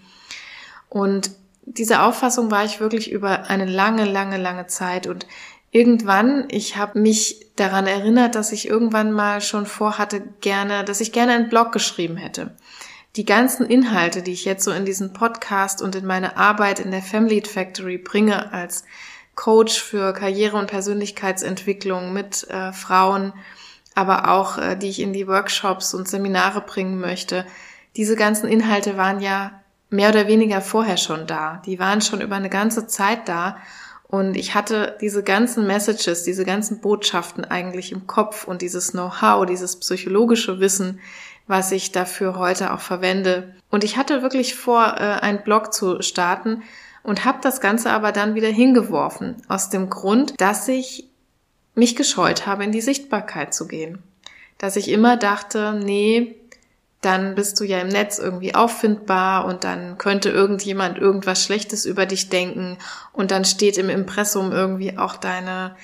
Und 0.89 1.31
diese 1.65 2.03
Auffassung 2.03 2.51
war 2.51 2.63
ich 2.63 2.79
wirklich 2.79 3.11
über 3.11 3.49
eine 3.49 3.65
lange, 3.65 4.05
lange, 4.05 4.37
lange 4.37 4.67
Zeit. 4.67 5.07
Und 5.07 5.25
irgendwann, 5.71 6.45
ich 6.49 6.77
habe 6.77 6.99
mich 6.99 7.47
daran 7.55 7.87
erinnert, 7.87 8.35
dass 8.35 8.51
ich 8.51 8.69
irgendwann 8.69 9.11
mal 9.11 9.41
schon 9.41 9.65
vorhatte, 9.65 10.21
gerne, 10.39 10.85
dass 10.85 11.01
ich 11.01 11.11
gerne 11.11 11.33
einen 11.33 11.49
Blog 11.49 11.71
geschrieben 11.71 12.15
hätte 12.15 12.55
die 13.15 13.25
ganzen 13.25 13.65
Inhalte, 13.65 14.21
die 14.21 14.33
ich 14.33 14.45
jetzt 14.45 14.63
so 14.63 14.71
in 14.71 14.85
diesen 14.85 15.13
Podcast 15.13 15.81
und 15.81 15.95
in 15.95 16.05
meine 16.05 16.37
Arbeit 16.37 16.79
in 16.79 16.91
der 16.91 17.01
Family 17.01 17.41
Factory 17.41 17.97
bringe 17.97 18.51
als 18.51 18.83
Coach 19.35 19.81
für 19.81 20.13
Karriere- 20.13 20.57
und 20.57 20.67
Persönlichkeitsentwicklung 20.67 22.13
mit 22.13 22.49
äh, 22.49 22.73
Frauen, 22.73 23.33
aber 23.93 24.29
auch 24.31 24.57
äh, 24.57 24.75
die 24.75 24.89
ich 24.89 25.01
in 25.01 25.13
die 25.13 25.27
Workshops 25.27 25.93
und 25.93 26.07
Seminare 26.07 26.61
bringen 26.61 26.99
möchte. 26.99 27.45
Diese 27.95 28.15
ganzen 28.15 28.47
Inhalte 28.47 28.97
waren 28.97 29.21
ja 29.21 29.61
mehr 29.89 30.09
oder 30.09 30.27
weniger 30.27 30.61
vorher 30.61 30.97
schon 30.97 31.27
da. 31.27 31.61
Die 31.65 31.79
waren 31.79 32.01
schon 32.01 32.21
über 32.21 32.35
eine 32.35 32.49
ganze 32.49 32.87
Zeit 32.87 33.29
da. 33.29 33.57
Und 34.07 34.35
ich 34.35 34.53
hatte 34.55 34.97
diese 35.01 35.23
ganzen 35.23 35.65
Messages, 35.65 36.23
diese 36.23 36.45
ganzen 36.45 36.79
Botschaften 36.79 37.43
eigentlich 37.43 37.91
im 37.91 38.07
Kopf 38.07 38.45
und 38.45 38.61
dieses 38.61 38.91
Know-how, 38.91 39.45
dieses 39.45 39.79
psychologische 39.79 40.59
Wissen, 40.59 40.99
was 41.47 41.71
ich 41.71 41.91
dafür 41.91 42.37
heute 42.37 42.73
auch 42.73 42.79
verwende. 42.79 43.53
Und 43.69 43.83
ich 43.83 43.97
hatte 43.97 44.21
wirklich 44.21 44.55
vor, 44.55 44.95
äh, 44.97 45.19
einen 45.21 45.43
Blog 45.43 45.73
zu 45.73 46.01
starten 46.01 46.63
und 47.03 47.25
habe 47.25 47.39
das 47.41 47.61
Ganze 47.61 47.91
aber 47.91 48.11
dann 48.11 48.35
wieder 48.35 48.49
hingeworfen, 48.49 49.35
aus 49.47 49.69
dem 49.69 49.89
Grund, 49.89 50.33
dass 50.41 50.67
ich 50.67 51.07
mich 51.75 51.95
gescheut 51.95 52.47
habe, 52.47 52.63
in 52.63 52.71
die 52.71 52.81
Sichtbarkeit 52.81 53.53
zu 53.53 53.67
gehen. 53.67 54.01
Dass 54.57 54.75
ich 54.75 54.89
immer 54.89 55.17
dachte, 55.17 55.79
nee, 55.83 56.35
dann 57.01 57.35
bist 57.35 57.59
du 57.59 57.65
ja 57.65 57.79
im 57.79 57.89
Netz 57.89 58.17
irgendwie 58.17 58.55
auffindbar 58.55 59.45
und 59.45 59.63
dann 59.63 59.99
könnte 59.99 60.29
irgendjemand 60.29 60.97
irgendwas 60.97 61.43
Schlechtes 61.43 61.85
über 61.85 62.07
dich 62.07 62.29
denken 62.29 62.77
und 63.13 63.29
dann 63.29 63.45
steht 63.45 63.77
im 63.77 63.89
Impressum 63.89 64.51
irgendwie 64.51 64.97
auch 64.97 65.15
deine, 65.15 65.75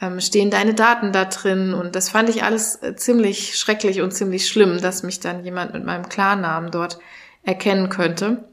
ähm, 0.00 0.20
stehen 0.20 0.50
deine 0.50 0.74
Daten 0.74 1.12
da 1.12 1.24
drin 1.24 1.72
und 1.72 1.96
das 1.96 2.10
fand 2.10 2.28
ich 2.28 2.42
alles 2.42 2.76
äh, 2.82 2.96
ziemlich 2.96 3.58
schrecklich 3.58 4.02
und 4.02 4.12
ziemlich 4.12 4.48
schlimm, 4.48 4.80
dass 4.80 5.02
mich 5.02 5.20
dann 5.20 5.44
jemand 5.44 5.72
mit 5.72 5.84
meinem 5.84 6.08
Klarnamen 6.08 6.70
dort 6.70 6.98
erkennen 7.42 7.88
könnte. 7.88 8.44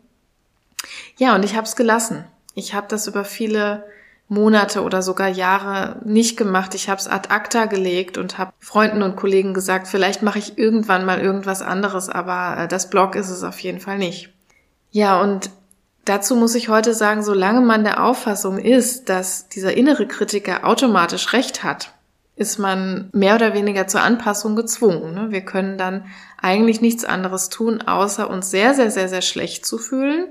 Ja, 1.18 1.36
und 1.36 1.44
ich 1.44 1.56
habe 1.56 1.68
es 1.68 1.76
gelassen. 1.76 2.26
Ich 2.56 2.74
habe 2.74 2.88
das 2.90 3.08
über 3.08 3.26
viele 3.26 3.86
Monate 4.30 4.84
oder 4.84 5.02
sogar 5.02 5.28
Jahre 5.28 5.98
nicht 6.06 6.38
gemacht. 6.38 6.76
Ich 6.76 6.90
habe 6.90 7.00
es 7.00 7.08
ad 7.08 7.30
acta 7.30 7.66
gelegt 7.66 8.18
und 8.18 8.38
habe 8.38 8.54
Freunden 8.60 9.02
und 9.02 9.16
Kollegen 9.16 9.54
gesagt, 9.54 9.88
vielleicht 9.88 10.22
mache 10.22 10.40
ich 10.40 10.58
irgendwann 10.58 11.06
mal 11.06 11.20
irgendwas 11.20 11.62
anderes, 11.62 12.10
aber 12.10 12.64
äh, 12.64 12.68
das 12.68 12.90
Blog 12.90 13.16
ist 13.16 13.30
es 13.30 13.44
auf 13.44 13.60
jeden 13.60 13.80
Fall 13.80 13.98
nicht. 13.98 14.30
Ja, 14.92 15.20
und 15.22 15.50
dazu 16.06 16.36
muss 16.36 16.56
ich 16.56 16.70
heute 16.70 16.94
sagen, 16.94 17.24
solange 17.24 17.62
man 17.62 17.84
der 17.84 18.04
Auffassung 18.04 18.58
ist, 18.58 19.10
dass 19.10 19.48
dieser 19.50 19.76
innere 19.76 20.08
Kritiker 20.08 20.66
automatisch 20.66 21.34
recht 21.34 21.64
hat, 21.64 21.94
ist 22.36 22.58
man 22.58 23.10
mehr 23.14 23.36
oder 23.36 23.54
weniger 23.54 23.88
zur 23.88 24.02
Anpassung 24.02 24.56
gezwungen. 24.56 25.14
Ne? 25.14 25.32
Wir 25.32 25.42
können 25.42 25.78
dann 25.78 26.06
eigentlich 26.42 26.82
nichts 26.82 27.06
anderes 27.06 27.50
tun, 27.50 27.82
außer 27.82 28.30
uns 28.30 28.50
sehr, 28.50 28.74
sehr, 28.74 28.90
sehr, 28.92 29.08
sehr 29.08 29.22
schlecht 29.22 29.66
zu 29.66 29.78
fühlen, 29.78 30.28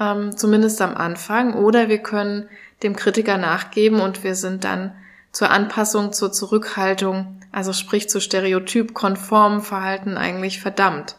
ähm, 0.00 0.36
zumindest 0.36 0.80
am 0.80 0.94
Anfang, 0.94 1.54
oder 1.54 1.88
wir 1.88 1.98
können 1.98 2.48
dem 2.82 2.96
Kritiker 2.96 3.36
nachgeben 3.36 4.00
und 4.00 4.24
wir 4.24 4.34
sind 4.34 4.64
dann 4.64 4.92
zur 5.32 5.50
Anpassung, 5.50 6.12
zur 6.12 6.32
Zurückhaltung, 6.32 7.40
also 7.52 7.72
sprich 7.72 8.08
zu 8.08 8.20
stereotypkonformen 8.20 9.60
Verhalten 9.60 10.16
eigentlich 10.16 10.60
verdammt. 10.60 11.16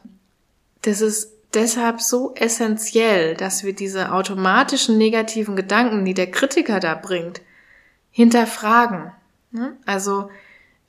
Das 0.81 1.01
ist 1.01 1.33
deshalb 1.53 2.01
so 2.01 2.33
essentiell, 2.35 3.35
dass 3.35 3.63
wir 3.63 3.73
diese 3.73 4.11
automatischen 4.11 4.97
negativen 4.97 5.55
Gedanken, 5.55 6.05
die 6.05 6.13
der 6.13 6.31
Kritiker 6.31 6.79
da 6.79 6.95
bringt, 6.95 7.41
hinterfragen. 8.11 9.11
Ne? 9.51 9.77
Also 9.85 10.29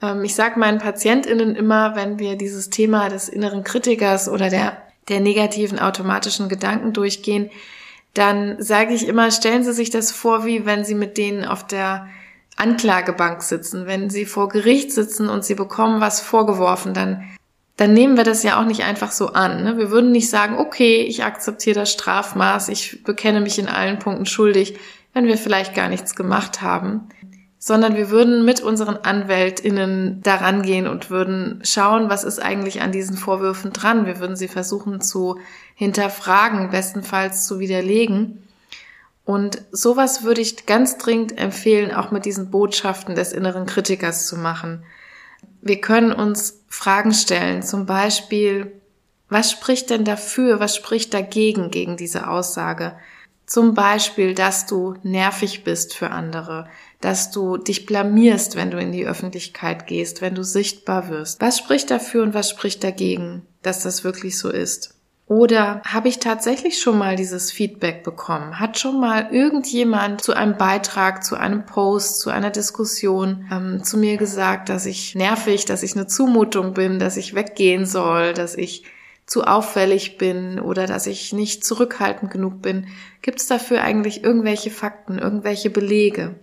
ähm, 0.03 0.25
ich 0.25 0.35
sage 0.35 0.59
meinen 0.59 0.79
Patientinnen 0.79 1.57
immer, 1.57 1.97
wenn 1.97 2.19
wir 2.19 2.37
dieses 2.37 2.71
Thema 2.71 3.09
des 3.09 3.29
inneren 3.29 3.65
Kritikers 3.65 4.29
oder 4.29 4.49
der, 4.49 4.83
der 5.09 5.21
negativen 5.21 5.79
automatischen 5.79 6.49
Gedanken 6.49 6.93
durchgehen, 6.93 7.51
dann 8.15 8.61
sage 8.61 8.93
ich 8.93 9.07
immer, 9.07 9.31
stellen 9.31 9.63
Sie 9.63 9.73
sich 9.73 9.91
das 9.91 10.11
vor, 10.11 10.45
wie 10.45 10.67
wenn 10.67 10.85
Sie 10.85 10.95
mit 10.95 11.17
denen 11.17 11.45
auf 11.45 11.67
der 11.67 12.09
Anklagebank 12.57 13.43
sitzen. 13.43 13.87
Wenn 13.87 14.11
Sie 14.11 14.27
vor 14.27 14.49
Gericht 14.49 14.93
sitzen 14.93 15.29
und 15.29 15.45
Sie 15.45 15.55
bekommen 15.55 16.01
was 16.01 16.21
vorgeworfen, 16.21 16.93
dann, 16.93 17.25
dann 17.81 17.95
nehmen 17.95 18.19
wir 18.19 18.25
das 18.25 18.43
ja 18.43 18.61
auch 18.61 18.67
nicht 18.67 18.85
einfach 18.85 19.11
so 19.11 19.29
an. 19.29 19.65
Ne? 19.65 19.79
Wir 19.79 19.91
würden 19.91 20.13
nicht 20.13 20.29
sagen, 20.29 20.59
okay, 20.59 21.01
ich 21.01 21.25
akzeptiere 21.25 21.81
das 21.81 21.91
Strafmaß, 21.91 22.69
ich 22.69 23.03
bekenne 23.05 23.41
mich 23.41 23.59
in 23.59 23.69
allen 23.69 23.99
Punkten 23.99 24.27
schuldig, 24.27 24.79
wenn 25.15 25.25
wir 25.25 25.39
vielleicht 25.39 25.75
gar 25.75 25.89
nichts 25.89 26.15
gemacht 26.15 26.61
haben 26.61 27.09
sondern 27.63 27.95
wir 27.95 28.09
würden 28.09 28.47
mit 28.47 28.63
unseren 28.63 28.97
AnwältInnen 28.97 30.23
daran 30.23 30.63
gehen 30.63 30.87
und 30.87 31.11
würden 31.11 31.61
schauen, 31.63 32.09
was 32.09 32.25
ist 32.25 32.39
eigentlich 32.39 32.81
an 32.81 32.91
diesen 32.91 33.19
Vorwürfen 33.19 33.75
dran. 33.75 34.07
Wir 34.07 34.19
würden 34.19 34.35
sie 34.35 34.49
versuchen 34.49 35.03
zu 35.03 35.39
hinterfragen, 35.75 36.71
bestenfalls 36.71 37.47
zu 37.47 37.59
widerlegen. 37.61 38.43
Und 39.27 39.61
sowas 39.73 40.25
würde 40.25 40.41
ich 40.41 40.65
ganz 40.65 40.97
dringend 40.97 41.37
empfehlen, 41.37 41.95
auch 41.95 42.11
mit 42.11 42.25
diesen 42.25 42.51
Botschaften 42.51 43.15
des 43.15 43.31
inneren 43.33 43.67
Kritikers 43.67 44.27
zu 44.27 44.39
machen. 44.39 44.83
Wir 45.63 45.81
können 45.81 46.13
uns 46.13 46.63
Fragen 46.69 47.13
stellen, 47.13 47.63
zum 47.63 47.87
Beispiel, 47.87 48.81
was 49.29 49.51
spricht 49.51 49.91
denn 49.91 50.05
dafür, 50.05 50.59
was 50.59 50.75
spricht 50.75 51.15
dagegen 51.15 51.71
gegen 51.71 51.97
diese 51.97 52.29
Aussage? 52.29 52.97
Zum 53.47 53.75
Beispiel, 53.75 54.35
dass 54.35 54.67
du 54.67 54.95
nervig 55.03 55.65
bist 55.65 55.95
für 55.95 56.11
andere, 56.11 56.69
dass 57.01 57.31
du 57.33 57.57
dich 57.57 57.85
blamierst, 57.85 58.55
wenn 58.55 58.71
du 58.71 58.79
in 58.79 58.93
die 58.93 59.07
Öffentlichkeit 59.07 59.87
gehst, 59.87 60.21
wenn 60.21 60.35
du 60.37 60.45
sichtbar 60.45 61.09
wirst. 61.09 61.41
Was 61.41 61.59
spricht 61.59 61.91
dafür 61.91 62.23
und 62.23 62.35
was 62.35 62.51
spricht 62.51 62.85
dagegen, 62.85 63.47
dass 63.63 63.83
das 63.83 64.05
wirklich 64.05 64.39
so 64.39 64.51
ist? 64.51 65.00
Oder 65.31 65.81
habe 65.87 66.09
ich 66.09 66.19
tatsächlich 66.19 66.83
schon 66.83 66.99
mal 66.99 67.15
dieses 67.15 67.53
Feedback 67.53 68.03
bekommen? 68.03 68.59
Hat 68.59 68.81
schon 68.81 68.99
mal 68.99 69.29
irgendjemand 69.31 70.21
zu 70.23 70.33
einem 70.33 70.57
Beitrag, 70.57 71.23
zu 71.23 71.37
einem 71.37 71.67
Post, 71.67 72.19
zu 72.19 72.31
einer 72.31 72.51
Diskussion 72.51 73.47
ähm, 73.53 73.85
zu 73.85 73.97
mir 73.97 74.17
gesagt, 74.17 74.69
dass 74.69 74.87
ich 74.87 75.15
nervig, 75.15 75.67
dass 75.67 75.85
ich 75.85 75.95
eine 75.95 76.09
Zumutung 76.09 76.75
bin, 76.75 76.99
dass 76.99 77.17
ich 77.17 77.37
weggehen 77.37 77.87
soll, 77.87 78.35
dass 78.35 78.57
ich 78.57 78.83
zu 79.25 79.45
auffällig 79.45 80.19
bin 80.19 80.59
oder 80.59 80.89
dass 80.89 81.07
ich 81.07 81.33
nicht 81.33 81.65
zurückhaltend 81.65 82.33
genug 82.33 82.61
bin. 82.61 82.89
Gibt 83.23 83.39
es 83.39 83.47
dafür 83.47 83.83
eigentlich 83.83 84.25
irgendwelche 84.25 84.73
Fakten, 84.73 85.21
irgendwelche 85.21 85.71
Belege? 85.71 86.35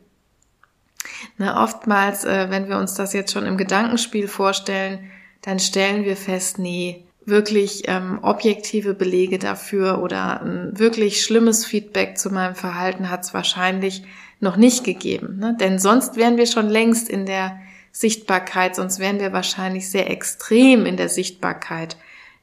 Na, 1.38 1.62
oftmals, 1.62 2.24
äh, 2.24 2.50
wenn 2.50 2.70
wir 2.70 2.78
uns 2.78 2.94
das 2.94 3.12
jetzt 3.12 3.34
schon 3.34 3.46
im 3.46 3.58
Gedankenspiel 3.58 4.30
vorstellen, 4.30 5.12
dann 5.42 5.60
stellen 5.60 6.06
wir 6.06 6.16
fest, 6.16 6.58
nee, 6.58 7.04
wirklich 7.28 7.84
ähm, 7.88 8.20
objektive 8.22 8.94
Belege 8.94 9.38
dafür 9.38 10.02
oder 10.02 10.42
ein 10.42 10.80
wirklich 10.80 11.22
schlimmes 11.22 11.66
Feedback 11.66 12.18
zu 12.18 12.30
meinem 12.30 12.56
Verhalten 12.56 13.10
hat 13.10 13.26
es 13.26 13.34
wahrscheinlich 13.34 14.04
noch 14.40 14.56
nicht 14.56 14.86
gegeben. 14.86 15.38
Ne? 15.38 15.58
Denn 15.60 15.78
sonst 15.78 16.16
wären 16.16 16.38
wir 16.38 16.46
schon 16.46 16.70
längst 16.70 17.10
in 17.10 17.26
der 17.26 17.60
Sichtbarkeit, 17.92 18.76
sonst 18.76 19.00
wären 19.00 19.20
wir 19.20 19.34
wahrscheinlich 19.34 19.90
sehr 19.90 20.10
extrem 20.10 20.86
in 20.86 20.96
der 20.96 21.10
Sichtbarkeit. 21.10 21.98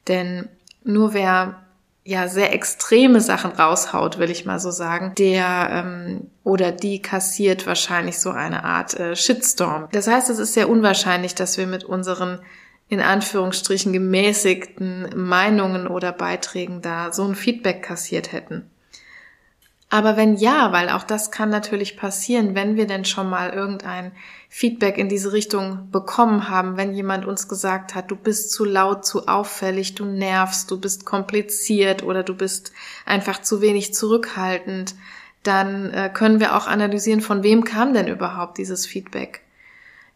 Denn 0.06 0.50
nur 0.84 1.14
wer 1.14 1.62
ja 2.04 2.28
sehr 2.28 2.52
extreme 2.52 3.22
Sachen 3.22 3.52
raushaut, 3.52 4.18
will 4.18 4.30
ich 4.30 4.44
mal 4.44 4.60
so 4.60 4.70
sagen, 4.70 5.14
der 5.16 5.68
ähm, 5.70 6.30
oder 6.42 6.72
die 6.72 7.00
kassiert 7.00 7.66
wahrscheinlich 7.66 8.18
so 8.18 8.30
eine 8.30 8.64
Art 8.64 8.92
äh, 9.00 9.16
Shitstorm. 9.16 9.88
Das 9.92 10.08
heißt, 10.08 10.28
es 10.28 10.38
ist 10.38 10.52
sehr 10.52 10.68
unwahrscheinlich, 10.68 11.34
dass 11.34 11.56
wir 11.56 11.66
mit 11.66 11.84
unseren 11.84 12.40
in 12.94 13.00
Anführungsstrichen 13.00 13.92
gemäßigten 13.92 15.10
Meinungen 15.14 15.86
oder 15.86 16.12
Beiträgen 16.12 16.80
da 16.80 17.12
so 17.12 17.24
ein 17.24 17.34
Feedback 17.34 17.82
kassiert 17.82 18.32
hätten. 18.32 18.70
Aber 19.90 20.16
wenn 20.16 20.34
ja, 20.34 20.72
weil 20.72 20.88
auch 20.88 21.04
das 21.04 21.30
kann 21.30 21.50
natürlich 21.50 21.96
passieren, 21.96 22.56
wenn 22.56 22.74
wir 22.74 22.88
denn 22.88 23.04
schon 23.04 23.30
mal 23.30 23.50
irgendein 23.50 24.10
Feedback 24.48 24.98
in 24.98 25.08
diese 25.08 25.32
Richtung 25.32 25.88
bekommen 25.92 26.48
haben, 26.48 26.76
wenn 26.76 26.94
jemand 26.94 27.26
uns 27.26 27.46
gesagt 27.46 27.94
hat, 27.94 28.10
du 28.10 28.16
bist 28.16 28.50
zu 28.50 28.64
laut, 28.64 29.06
zu 29.06 29.28
auffällig, 29.28 29.94
du 29.94 30.04
nervst, 30.04 30.68
du 30.70 30.80
bist 30.80 31.04
kompliziert 31.04 32.02
oder 32.02 32.24
du 32.24 32.34
bist 32.34 32.72
einfach 33.06 33.40
zu 33.40 33.60
wenig 33.60 33.94
zurückhaltend, 33.94 34.96
dann 35.44 35.92
äh, 35.92 36.10
können 36.12 36.40
wir 36.40 36.56
auch 36.56 36.66
analysieren, 36.66 37.20
von 37.20 37.44
wem 37.44 37.62
kam 37.62 37.94
denn 37.94 38.08
überhaupt 38.08 38.58
dieses 38.58 38.86
Feedback. 38.86 39.43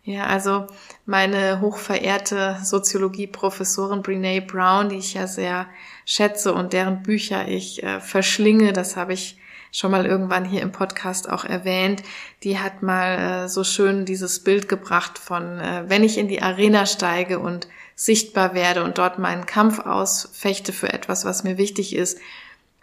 Ja, 0.05 0.26
also 0.26 0.67
meine 1.05 1.61
hochverehrte 1.61 2.57
Soziologie-Professorin 2.62 4.02
Brene 4.02 4.40
Brown, 4.40 4.88
die 4.88 4.97
ich 4.97 5.14
ja 5.14 5.26
sehr 5.26 5.67
schätze 6.07 6.55
und 6.55 6.73
deren 6.73 7.02
Bücher 7.02 7.47
ich 7.47 7.83
äh, 7.83 8.00
verschlinge, 8.00 8.73
das 8.73 8.97
habe 8.97 9.12
ich 9.12 9.38
schon 9.71 9.90
mal 9.90 10.07
irgendwann 10.07 10.45
hier 10.45 10.62
im 10.62 10.73
Podcast 10.73 11.28
auch 11.28 11.45
erwähnt, 11.45 12.02
die 12.43 12.59
hat 12.59 12.83
mal 12.83 13.45
äh, 13.45 13.49
so 13.49 13.64
schön 13.64 14.05
dieses 14.07 14.43
Bild 14.43 14.69
gebracht 14.69 15.19
von, 15.19 15.59
äh, 15.59 15.85
wenn 15.88 16.05
ich 16.05 16.17
in 16.17 16.28
die 16.28 16.43
Arena 16.43 16.87
steige 16.87 17.38
und 17.38 17.69
sichtbar 17.95 18.55
werde 18.55 18.85
und 18.85 18.99
dort 18.99 19.19
meinen 19.19 19.45
Kampf 19.45 19.81
ausfechte 19.81 20.73
für 20.73 20.93
etwas, 20.93 21.25
was 21.25 21.45
mir 21.45 21.59
wichtig 21.59 21.95
ist, 21.95 22.19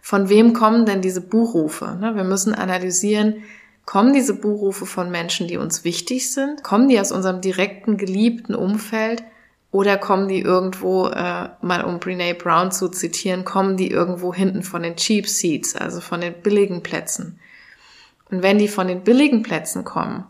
von 0.02 0.30
wem 0.30 0.54
kommen 0.54 0.86
denn 0.86 1.02
diese 1.02 1.22
Buchrufe? 1.22 1.98
Ne? 2.00 2.16
Wir 2.16 2.24
müssen 2.24 2.54
analysieren, 2.54 3.44
kommen 3.86 4.13
diese 4.13 4.34
Buchrufe 4.34 4.86
von 4.86 5.12
Menschen, 5.12 5.48
die 5.48 5.58
uns 5.58 5.84
wichtig 5.84 6.32
sind? 6.32 6.63
Kommen 6.63 6.89
die 6.89 7.00
aus 7.00 7.12
unserem 7.12 7.42
direkten, 7.42 7.98
geliebten 7.98 8.56
Umfeld? 8.56 9.24
Oder 9.72 9.98
kommen 9.98 10.27
die 10.27 10.39
irgendwo, 10.39 11.08
äh, 11.08 11.50
mal 11.62 11.84
um 11.84 12.00
Brene 12.00 12.34
Brown 12.34 12.72
zu 12.72 12.88
zitieren, 12.88 13.44
kommen 13.44 13.75
die 13.75 13.92
irgendwo 13.92 14.34
hinten 14.34 14.63
von 14.63 14.84
den 14.84 14.96
Cheap 14.96 15.27
Seats, 15.27 15.75
also 15.75 16.00
von 16.00 16.22
den 16.22 16.34
billigen 16.34 16.82
Plätzen. 16.82 17.39
Und 18.32 18.42
wenn 18.42 18.58
die 18.58 18.70
von 18.70 18.88
den 18.88 19.04
billigen 19.04 19.44
Plätzen 19.44 19.84
kommen, 19.84 20.24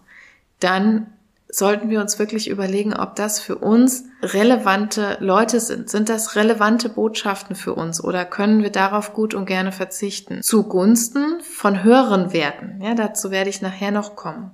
dann 0.59 1.13
sollten 1.57 1.89
wir 1.89 2.01
uns 2.01 2.19
wirklich 2.19 2.49
überlegen, 2.49 2.93
ob 2.93 3.15
das 3.15 3.39
für 3.39 3.57
uns 3.57 4.03
relevante 4.21 5.17
Leute 5.19 5.59
sind. 5.59 5.89
Sind 5.89 6.09
das 6.09 6.35
relevante 6.35 6.89
Botschaften 6.89 7.55
für 7.55 7.73
uns 7.73 8.03
oder 8.03 8.25
können 8.25 8.61
wir 8.61 8.71
darauf 8.71 9.13
gut 9.13 9.33
und 9.33 9.45
gerne 9.45 9.71
verzichten? 9.71 10.41
Zugunsten 10.41 11.41
von 11.41 11.83
höheren 11.83 12.33
Werten. 12.33 12.81
Ja, 12.81 12.93
dazu 12.93 13.31
werde 13.31 13.49
ich 13.49 13.61
nachher 13.61 13.91
noch 13.91 14.15
kommen. 14.15 14.51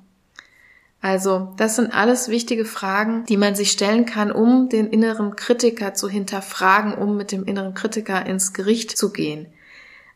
Also, 1.02 1.54
das 1.58 1.78
sind 1.78 1.92
alles 1.96 2.30
wichtige 2.30 2.64
Fragen, 2.64 3.26
die 3.26 3.38
man 3.38 3.56
sich 3.56 3.72
stellen 3.72 4.06
kann, 4.06 4.32
um 4.32 4.70
den 4.70 4.88
inneren 4.88 5.36
Kritiker 5.36 5.96
zu 5.96 6.08
hinterfragen, 6.08 6.94
um 6.94 7.18
mit 7.18 7.32
dem 7.32 7.44
inneren 7.44 7.74
Kritiker 7.74 8.24
ins 8.28 8.54
Gericht 8.54 8.96
zu 8.96 9.12
gehen. 9.12 9.48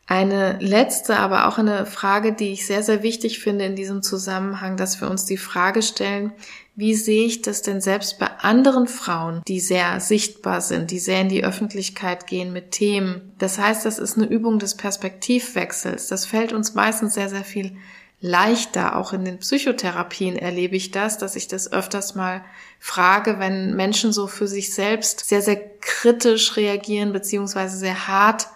Eine 0.07 0.59
letzte, 0.59 1.17
aber 1.17 1.47
auch 1.47 1.57
eine 1.57 1.87
Frage, 1.87 2.33
die 2.33 2.53
ich 2.53 2.67
sehr, 2.67 2.83
sehr 2.83 3.01
wichtig 3.01 3.39
finde 3.39 3.65
in 3.65 3.75
diesem 3.75 4.03
Zusammenhang, 4.03 4.77
dass 4.77 5.01
wir 5.01 5.09
uns 5.09 5.25
die 5.25 5.37
Frage 5.37 5.81
stellen, 5.81 6.31
wie 6.75 6.93
sehe 6.93 7.25
ich 7.25 7.41
das 7.41 7.61
denn 7.61 7.79
selbst 7.79 8.19
bei 8.19 8.27
anderen 8.27 8.87
Frauen, 8.87 9.41
die 9.47 9.61
sehr 9.61 9.99
sichtbar 10.01 10.59
sind, 10.59 10.91
die 10.91 10.99
sehr 10.99 11.21
in 11.21 11.29
die 11.29 11.45
Öffentlichkeit 11.45 12.27
gehen 12.27 12.51
mit 12.51 12.71
Themen? 12.71 13.33
Das 13.37 13.57
heißt, 13.57 13.85
das 13.85 13.97
ist 13.97 14.17
eine 14.17 14.27
Übung 14.27 14.59
des 14.59 14.75
Perspektivwechsels. 14.75 16.07
Das 16.07 16.25
fällt 16.25 16.51
uns 16.51 16.73
meistens 16.73 17.13
sehr, 17.13 17.29
sehr 17.29 17.45
viel 17.45 17.77
leichter. 18.19 18.97
Auch 18.97 19.13
in 19.13 19.23
den 19.23 19.39
Psychotherapien 19.39 20.35
erlebe 20.35 20.75
ich 20.75 20.91
das, 20.91 21.17
dass 21.17 21.37
ich 21.37 21.47
das 21.47 21.71
öfters 21.71 22.13
mal 22.13 22.43
frage, 22.79 23.39
wenn 23.39 23.75
Menschen 23.75 24.11
so 24.11 24.27
für 24.27 24.47
sich 24.47 24.73
selbst 24.73 25.25
sehr, 25.25 25.41
sehr 25.41 25.61
kritisch 25.79 26.57
reagieren, 26.57 27.13
beziehungsweise 27.13 27.77
sehr 27.77 28.09
hart 28.09 28.47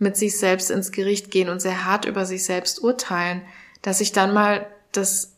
mit 0.00 0.16
sich 0.16 0.36
selbst 0.36 0.70
ins 0.70 0.90
Gericht 0.90 1.30
gehen 1.30 1.48
und 1.48 1.60
sehr 1.60 1.84
hart 1.84 2.06
über 2.06 2.26
sich 2.26 2.44
selbst 2.44 2.82
urteilen, 2.82 3.42
dass 3.82 4.00
ich 4.00 4.12
dann 4.12 4.34
mal 4.34 4.66
das 4.92 5.37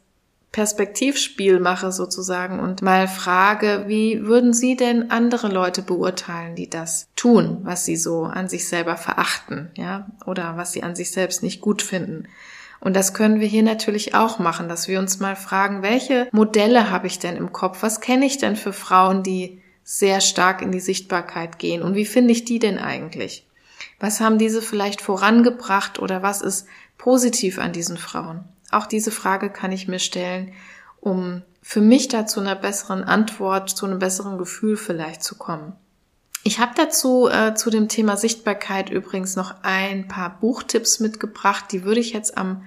Perspektivspiel 0.53 1.61
mache 1.61 1.93
sozusagen 1.93 2.59
und 2.59 2.83
mal 2.83 3.07
frage, 3.07 3.85
wie 3.87 4.27
würden 4.27 4.53
Sie 4.53 4.75
denn 4.75 5.11
andere 5.11 5.49
Leute 5.49 5.83
beurteilen, 5.83 6.57
die 6.57 6.69
das 6.69 7.07
tun, 7.15 7.59
was 7.63 7.85
sie 7.85 7.97
so 7.97 8.25
an 8.25 8.49
sich 8.49 8.69
selber 8.69 8.97
verachten, 8.97 9.71
ja, 9.77 10.09
oder 10.27 10.57
was 10.57 10.73
sie 10.73 10.83
an 10.83 10.97
sich 10.97 11.13
selbst 11.13 11.43
nicht 11.43 11.61
gut 11.61 11.83
finden. 11.83 12.27
Und 12.81 12.97
das 12.97 13.15
können 13.15 13.41
wir 13.41 13.47
hier 13.47 13.63
natürlich 13.63 14.15
auch 14.15 14.39
machen, 14.39 14.69
dass 14.69 14.89
wir 14.89 14.99
uns 14.99 15.21
mal 15.21 15.37
fragen, 15.37 15.83
welche 15.83 16.29
Modelle 16.33 16.91
habe 16.91 17.07
ich 17.07 17.19
denn 17.19 17.37
im 17.37 17.53
Kopf? 17.53 17.83
Was 17.83 18.01
kenne 18.01 18.25
ich 18.25 18.39
denn 18.39 18.57
für 18.57 18.73
Frauen, 18.73 19.23
die 19.23 19.61
sehr 19.85 20.21
stark 20.21 20.63
in 20.63 20.73
die 20.73 20.81
Sichtbarkeit 20.81 21.59
gehen? 21.59 21.83
Und 21.83 21.95
wie 21.95 22.07
finde 22.07 22.33
ich 22.33 22.45
die 22.45 22.59
denn 22.59 22.79
eigentlich? 22.79 23.47
Was 23.99 24.21
haben 24.21 24.39
diese 24.39 24.63
vielleicht 24.63 25.03
vorangebracht 25.03 25.99
oder 25.99 26.23
was 26.23 26.41
ist 26.41 26.67
positiv 26.97 27.59
an 27.59 27.73
diesen 27.73 27.99
Frauen? 27.99 28.45
Auch 28.71 28.87
diese 28.87 29.11
Frage 29.11 29.51
kann 29.51 29.73
ich 29.73 29.89
mir 29.89 29.99
stellen, 29.99 30.53
um 31.01 31.43
für 31.63 31.81
mich 31.81 32.09
da 32.09 32.27
zu 32.27 32.41
einer 32.41 32.57
besseren 32.57 33.05
Antwort, 33.05 33.71
zu 33.71 33.87
einem 33.87 33.99
besseren 33.99 34.39
Gefühl 34.39 34.77
vielleicht 34.77 35.23
zu 35.23 35.37
kommen. 35.37 35.75
Ich 36.43 36.59
habe 36.59 36.73
dazu 36.75 37.29
äh, 37.29 37.55
zu 37.55 37.69
dem 37.69 37.89
Thema 37.89 38.17
Sichtbarkeit 38.17 38.89
übrigens 38.89 39.37
noch 39.37 39.57
ein 39.63 40.09
paar 40.09 40.39
Buchtipps 40.41 40.99
mitgebracht. 40.99 41.67
Die 41.71 41.85
würde 41.85 42.01
ich 42.01 42.13
jetzt 42.13 42.39
am 42.39 42.65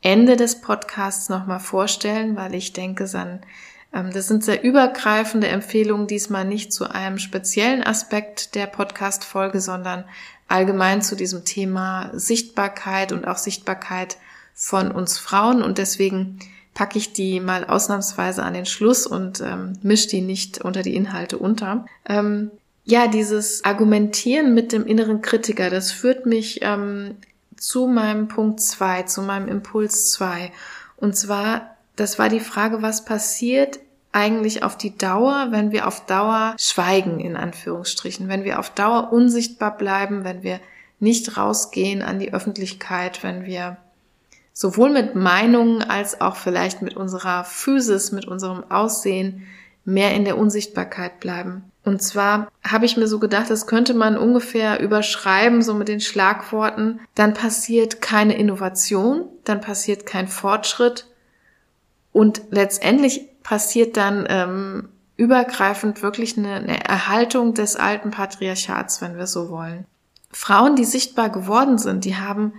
Ende 0.00 0.36
des 0.36 0.60
Podcasts 0.60 1.28
nochmal 1.28 1.58
vorstellen, 1.58 2.36
weil 2.36 2.54
ich 2.54 2.72
denke, 2.72 3.06
dann, 3.06 3.40
ähm, 3.92 4.12
das 4.12 4.28
sind 4.28 4.44
sehr 4.44 4.62
übergreifende 4.62 5.48
Empfehlungen, 5.48 6.06
diesmal 6.06 6.44
nicht 6.44 6.72
zu 6.72 6.88
einem 6.88 7.18
speziellen 7.18 7.82
Aspekt 7.82 8.54
der 8.54 8.68
Podcast-Folge, 8.68 9.60
sondern 9.60 10.04
allgemein 10.46 11.02
zu 11.02 11.16
diesem 11.16 11.44
Thema 11.44 12.10
Sichtbarkeit 12.12 13.10
und 13.10 13.26
auch 13.26 13.38
Sichtbarkeit 13.38 14.18
von 14.56 14.90
uns 14.90 15.18
Frauen. 15.18 15.62
Und 15.62 15.78
deswegen 15.78 16.40
packe 16.74 16.98
ich 16.98 17.12
die 17.12 17.38
mal 17.38 17.64
ausnahmsweise 17.64 18.42
an 18.42 18.54
den 18.54 18.66
Schluss 18.66 19.06
und 19.06 19.40
ähm, 19.40 19.74
mische 19.82 20.08
die 20.08 20.22
nicht 20.22 20.62
unter 20.62 20.82
die 20.82 20.96
Inhalte 20.96 21.38
unter. 21.38 21.86
Ähm, 22.08 22.50
ja, 22.84 23.06
dieses 23.06 23.64
Argumentieren 23.64 24.54
mit 24.54 24.72
dem 24.72 24.86
inneren 24.86 25.20
Kritiker, 25.20 25.70
das 25.70 25.92
führt 25.92 26.26
mich 26.26 26.60
ähm, 26.62 27.16
zu 27.56 27.86
meinem 27.86 28.28
Punkt 28.28 28.60
zwei, 28.60 29.02
zu 29.02 29.22
meinem 29.22 29.48
Impuls 29.48 30.10
zwei. 30.10 30.52
Und 30.96 31.16
zwar, 31.16 31.76
das 31.96 32.18
war 32.18 32.28
die 32.28 32.40
Frage, 32.40 32.82
was 32.82 33.04
passiert 33.04 33.78
eigentlich 34.12 34.62
auf 34.62 34.78
die 34.78 34.96
Dauer, 34.96 35.48
wenn 35.50 35.72
wir 35.72 35.86
auf 35.86 36.06
Dauer 36.06 36.54
schweigen, 36.58 37.20
in 37.20 37.36
Anführungsstrichen, 37.36 38.28
wenn 38.28 38.44
wir 38.44 38.58
auf 38.58 38.70
Dauer 38.70 39.12
unsichtbar 39.12 39.76
bleiben, 39.76 40.24
wenn 40.24 40.42
wir 40.42 40.60
nicht 41.00 41.36
rausgehen 41.36 42.02
an 42.02 42.18
die 42.18 42.32
Öffentlichkeit, 42.32 43.22
wenn 43.22 43.44
wir 43.44 43.76
sowohl 44.56 44.88
mit 44.88 45.14
Meinungen 45.14 45.82
als 45.82 46.22
auch 46.22 46.36
vielleicht 46.36 46.80
mit 46.80 46.96
unserer 46.96 47.44
Physis, 47.44 48.10
mit 48.10 48.24
unserem 48.24 48.64
Aussehen 48.70 49.46
mehr 49.84 50.14
in 50.14 50.24
der 50.24 50.38
Unsichtbarkeit 50.38 51.20
bleiben. 51.20 51.70
Und 51.84 52.00
zwar 52.00 52.48
habe 52.66 52.86
ich 52.86 52.96
mir 52.96 53.06
so 53.06 53.18
gedacht, 53.18 53.50
das 53.50 53.66
könnte 53.66 53.92
man 53.92 54.16
ungefähr 54.16 54.80
überschreiben, 54.80 55.60
so 55.60 55.74
mit 55.74 55.88
den 55.88 56.00
Schlagworten. 56.00 57.00
Dann 57.14 57.34
passiert 57.34 58.00
keine 58.00 58.38
Innovation, 58.38 59.26
dann 59.44 59.60
passiert 59.60 60.06
kein 60.06 60.26
Fortschritt 60.26 61.06
und 62.12 62.40
letztendlich 62.50 63.28
passiert 63.42 63.98
dann 63.98 64.24
ähm, 64.30 64.88
übergreifend 65.18 66.02
wirklich 66.02 66.38
eine, 66.38 66.54
eine 66.54 66.82
Erhaltung 66.82 67.52
des 67.52 67.76
alten 67.76 68.10
Patriarchats, 68.10 69.02
wenn 69.02 69.18
wir 69.18 69.26
so 69.26 69.50
wollen. 69.50 69.84
Frauen, 70.32 70.76
die 70.76 70.86
sichtbar 70.86 71.28
geworden 71.28 71.76
sind, 71.76 72.06
die 72.06 72.16
haben 72.16 72.54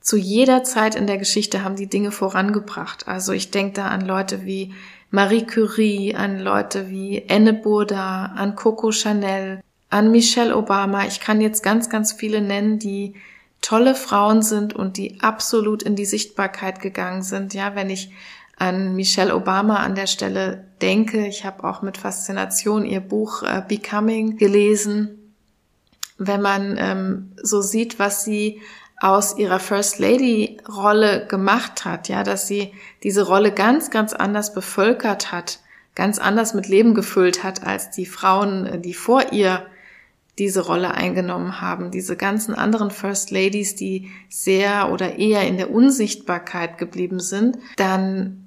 zu 0.00 0.16
jeder 0.16 0.64
Zeit 0.64 0.94
in 0.94 1.06
der 1.06 1.18
Geschichte 1.18 1.62
haben 1.62 1.76
die 1.76 1.88
Dinge 1.88 2.10
vorangebracht. 2.10 3.06
Also 3.06 3.32
ich 3.32 3.50
denke 3.50 3.74
da 3.74 3.88
an 3.88 4.00
Leute 4.00 4.44
wie 4.44 4.74
Marie 5.10 5.44
Curie, 5.44 6.14
an 6.14 6.38
Leute 6.38 6.88
wie 6.88 7.26
Anne 7.28 7.52
Burda, 7.52 8.26
an 8.36 8.56
Coco 8.56 8.92
Chanel, 8.92 9.60
an 9.90 10.10
Michelle 10.10 10.56
Obama. 10.56 11.04
Ich 11.06 11.20
kann 11.20 11.40
jetzt 11.40 11.62
ganz, 11.62 11.90
ganz 11.90 12.12
viele 12.12 12.40
nennen, 12.40 12.78
die 12.78 13.14
tolle 13.60 13.94
Frauen 13.94 14.42
sind 14.42 14.74
und 14.74 14.96
die 14.96 15.20
absolut 15.20 15.82
in 15.82 15.96
die 15.96 16.06
Sichtbarkeit 16.06 16.80
gegangen 16.80 17.22
sind. 17.22 17.52
Ja, 17.52 17.74
wenn 17.74 17.90
ich 17.90 18.10
an 18.56 18.94
Michelle 18.94 19.34
Obama 19.34 19.76
an 19.76 19.94
der 19.94 20.06
Stelle 20.06 20.64
denke, 20.80 21.26
ich 21.26 21.44
habe 21.44 21.64
auch 21.64 21.82
mit 21.82 21.98
Faszination 21.98 22.86
ihr 22.86 23.00
Buch 23.00 23.42
äh, 23.42 23.62
Becoming 23.66 24.36
gelesen. 24.36 25.34
Wenn 26.18 26.42
man 26.42 26.76
ähm, 26.78 27.32
so 27.42 27.62
sieht, 27.62 27.98
was 27.98 28.24
sie 28.24 28.60
aus 29.00 29.36
ihrer 29.38 29.58
First 29.58 29.98
Lady 29.98 30.58
Rolle 30.68 31.26
gemacht 31.26 31.84
hat, 31.84 32.08
ja, 32.08 32.22
dass 32.22 32.46
sie 32.46 32.72
diese 33.02 33.26
Rolle 33.26 33.50
ganz, 33.50 33.90
ganz 33.90 34.12
anders 34.12 34.52
bevölkert 34.52 35.32
hat, 35.32 35.60
ganz 35.94 36.18
anders 36.18 36.54
mit 36.54 36.68
Leben 36.68 36.94
gefüllt 36.94 37.42
hat 37.42 37.66
als 37.66 37.90
die 37.90 38.06
Frauen, 38.06 38.82
die 38.82 38.94
vor 38.94 39.32
ihr 39.32 39.66
diese 40.38 40.60
Rolle 40.60 40.92
eingenommen 40.92 41.60
haben, 41.60 41.90
diese 41.90 42.16
ganzen 42.16 42.54
anderen 42.54 42.90
First 42.90 43.30
Ladies, 43.30 43.74
die 43.74 44.10
sehr 44.28 44.90
oder 44.92 45.18
eher 45.18 45.46
in 45.46 45.56
der 45.56 45.70
Unsichtbarkeit 45.70 46.78
geblieben 46.78 47.20
sind, 47.20 47.58
dann 47.76 48.46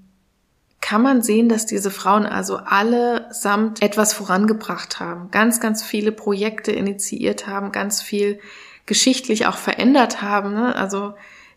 kann 0.82 1.02
man 1.02 1.22
sehen, 1.22 1.50
dass 1.50 1.66
diese 1.66 1.92
Frauen 1.92 2.26
also 2.26 2.58
allesamt 2.58 3.82
etwas 3.82 4.14
vorangebracht 4.14 5.00
haben, 5.00 5.32
ganz, 5.32 5.60
ganz 5.60 5.82
viele 5.84 6.12
Projekte 6.12 6.72
initiiert 6.72 7.48
haben, 7.48 7.72
ganz 7.72 8.02
viel 8.02 8.40
geschichtlich 8.86 9.46
auch 9.46 9.58
verändert 9.58 10.22
haben. 10.22 10.54
Ne? 10.54 10.76
Also 10.76 11.14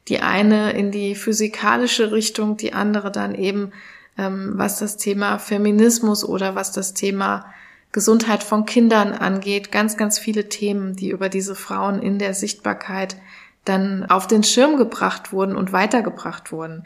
die 0.08 0.20
eine 0.20 0.72
in 0.72 0.90
die 0.90 1.14
physikalische 1.14 2.12
Richtung, 2.12 2.56
die 2.56 2.72
andere 2.72 3.10
dann 3.10 3.34
eben, 3.34 3.72
ähm, 4.16 4.52
was 4.54 4.78
das 4.78 4.96
Thema 4.96 5.38
Feminismus 5.38 6.24
oder 6.24 6.54
was 6.54 6.72
das 6.72 6.94
Thema 6.94 7.46
Gesundheit 7.92 8.42
von 8.42 8.66
Kindern 8.66 9.12
angeht. 9.12 9.72
Ganz, 9.72 9.96
ganz 9.96 10.18
viele 10.18 10.48
Themen, 10.48 10.94
die 10.96 11.10
über 11.10 11.28
diese 11.28 11.54
Frauen 11.54 12.00
in 12.02 12.18
der 12.18 12.34
Sichtbarkeit 12.34 13.16
dann 13.64 14.06
auf 14.08 14.26
den 14.26 14.44
Schirm 14.44 14.76
gebracht 14.76 15.32
wurden 15.32 15.56
und 15.56 15.72
weitergebracht 15.72 16.52
wurden. 16.52 16.84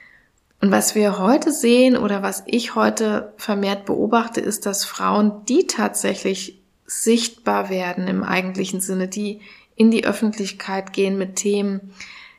Und 0.63 0.71
was 0.71 0.95
wir 0.95 1.19
heute 1.19 1.53
sehen 1.53 1.97
oder 1.97 2.23
was 2.23 2.43
ich 2.47 2.75
heute 2.75 3.33
vermehrt 3.37 3.87
beobachte, 3.87 4.41
ist, 4.41 4.67
dass 4.67 4.85
Frauen, 4.85 5.45
die 5.47 5.67
tatsächlich 5.67 6.61
sichtbar 6.87 7.71
werden 7.71 8.09
im 8.09 8.23
eigentlichen 8.23 8.81
Sinne, 8.81 9.09
die 9.09 9.41
in 9.81 9.91
die 9.91 10.05
Öffentlichkeit 10.05 10.93
gehen 10.93 11.17
mit 11.17 11.37
Themen, 11.37 11.95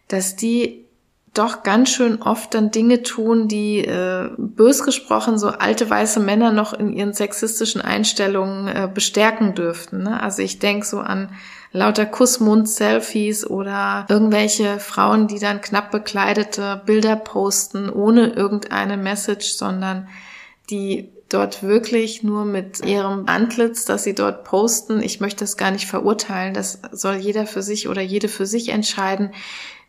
dass 0.07 0.35
die 0.35 0.85
doch 1.33 1.63
ganz 1.63 1.89
schön 1.89 2.21
oft 2.21 2.53
dann 2.53 2.69
Dinge 2.69 3.01
tun, 3.01 3.47
die 3.47 3.79
äh, 3.79 4.29
bös 4.37 4.83
gesprochen 4.83 5.39
so 5.39 5.47
alte 5.47 5.89
weiße 5.89 6.19
Männer 6.19 6.51
noch 6.51 6.73
in 6.73 6.93
ihren 6.93 7.13
sexistischen 7.13 7.81
Einstellungen 7.81 8.67
äh, 8.67 8.87
bestärken 8.93 9.55
dürften. 9.55 10.03
Ne? 10.03 10.21
Also 10.21 10.43
ich 10.43 10.59
denke 10.59 10.85
so 10.85 10.99
an 10.99 11.29
lauter 11.71 12.05
Kussmund-Selfies 12.05 13.49
oder 13.49 14.05
irgendwelche 14.07 14.77
Frauen, 14.77 15.27
die 15.27 15.39
dann 15.39 15.61
knapp 15.61 15.89
bekleidete 15.89 16.83
Bilder 16.85 17.15
posten, 17.15 17.89
ohne 17.89 18.27
irgendeine 18.33 18.97
Message, 18.97 19.53
sondern 19.53 20.09
die 20.71 21.11
dort 21.29 21.63
wirklich 21.63 22.23
nur 22.23 22.45
mit 22.45 22.85
ihrem 22.85 23.25
Antlitz, 23.27 23.85
dass 23.85 24.03
sie 24.03 24.15
dort 24.15 24.43
posten. 24.43 25.01
Ich 25.01 25.19
möchte 25.19 25.43
das 25.43 25.57
gar 25.57 25.71
nicht 25.71 25.87
verurteilen. 25.87 26.53
Das 26.53 26.79
soll 26.91 27.15
jeder 27.15 27.45
für 27.45 27.61
sich 27.61 27.87
oder 27.87 28.01
jede 28.01 28.27
für 28.27 28.45
sich 28.45 28.69
entscheiden, 28.69 29.31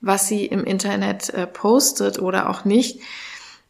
was 0.00 0.28
sie 0.28 0.46
im 0.46 0.64
Internet 0.64 1.30
äh, 1.30 1.46
postet 1.46 2.20
oder 2.20 2.50
auch 2.50 2.64
nicht. 2.64 3.00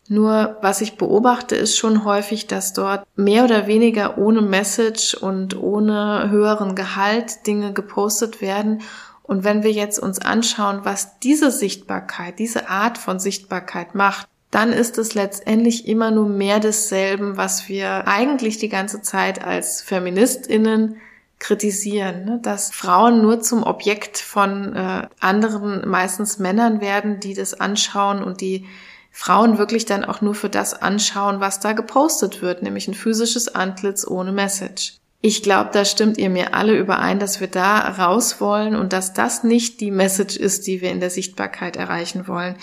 Nur 0.08 0.58
was 0.60 0.80
ich 0.80 0.96
beobachte, 0.96 1.54
ist 1.54 1.76
schon 1.76 2.04
häufig, 2.04 2.46
dass 2.46 2.72
dort 2.72 3.06
mehr 3.16 3.44
oder 3.44 3.66
weniger 3.66 4.18
ohne 4.18 4.42
Message 4.42 5.14
und 5.14 5.56
ohne 5.56 6.28
höheren 6.30 6.74
Gehalt 6.74 7.46
Dinge 7.46 7.72
gepostet 7.72 8.40
werden. 8.40 8.82
Und 9.22 9.44
wenn 9.44 9.62
wir 9.62 9.70
jetzt 9.70 9.98
uns 9.98 10.18
anschauen, 10.18 10.80
was 10.82 11.20
diese 11.20 11.50
Sichtbarkeit, 11.50 12.38
diese 12.38 12.68
Art 12.68 12.98
von 12.98 13.20
Sichtbarkeit 13.20 13.94
macht, 13.94 14.26
dann 14.52 14.74
ist 14.74 14.98
es 14.98 15.14
letztendlich 15.14 15.88
immer 15.88 16.10
nur 16.10 16.28
mehr 16.28 16.60
desselben, 16.60 17.38
was 17.38 17.70
wir 17.70 18.06
eigentlich 18.06 18.58
die 18.58 18.68
ganze 18.68 19.00
Zeit 19.00 19.42
als 19.42 19.80
Feministinnen 19.80 20.98
kritisieren, 21.38 22.26
ne? 22.26 22.38
dass 22.40 22.70
Frauen 22.70 23.22
nur 23.22 23.40
zum 23.40 23.62
Objekt 23.62 24.18
von 24.18 24.76
äh, 24.76 25.08
anderen, 25.20 25.88
meistens 25.88 26.38
Männern 26.38 26.82
werden, 26.82 27.18
die 27.18 27.32
das 27.32 27.58
anschauen 27.58 28.22
und 28.22 28.42
die 28.42 28.66
Frauen 29.10 29.56
wirklich 29.56 29.86
dann 29.86 30.04
auch 30.04 30.20
nur 30.20 30.34
für 30.34 30.50
das 30.50 30.74
anschauen, 30.74 31.40
was 31.40 31.58
da 31.58 31.72
gepostet 31.72 32.42
wird, 32.42 32.62
nämlich 32.62 32.86
ein 32.88 32.94
physisches 32.94 33.54
Antlitz 33.54 34.06
ohne 34.06 34.32
Message. 34.32 34.98
Ich 35.22 35.42
glaube, 35.42 35.70
da 35.72 35.86
stimmt 35.86 36.18
ihr 36.18 36.28
mir 36.28 36.54
alle 36.54 36.76
überein, 36.76 37.18
dass 37.18 37.40
wir 37.40 37.48
da 37.48 37.78
raus 37.78 38.38
wollen 38.38 38.76
und 38.76 38.92
dass 38.92 39.14
das 39.14 39.44
nicht 39.44 39.80
die 39.80 39.90
Message 39.90 40.36
ist, 40.36 40.66
die 40.66 40.82
wir 40.82 40.90
in 40.90 41.00
der 41.00 41.10
Sichtbarkeit 41.10 41.76
erreichen 41.76 42.28
wollen. 42.28 42.56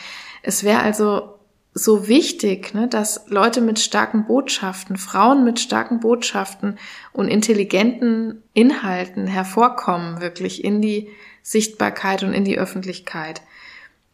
Es 0.43 0.63
wäre 0.63 0.81
also 0.81 1.38
so 1.73 2.07
wichtig, 2.07 2.73
ne, 2.73 2.87
dass 2.87 3.25
Leute 3.27 3.61
mit 3.61 3.79
starken 3.79 4.25
Botschaften, 4.25 4.97
Frauen 4.97 5.43
mit 5.43 5.59
starken 5.59 5.99
Botschaften 5.99 6.77
und 7.13 7.27
intelligenten 7.27 8.43
Inhalten 8.53 9.27
hervorkommen, 9.27 10.19
wirklich 10.19 10.63
in 10.63 10.81
die 10.81 11.09
Sichtbarkeit 11.43 12.23
und 12.23 12.33
in 12.33 12.43
die 12.43 12.57
Öffentlichkeit. 12.57 13.41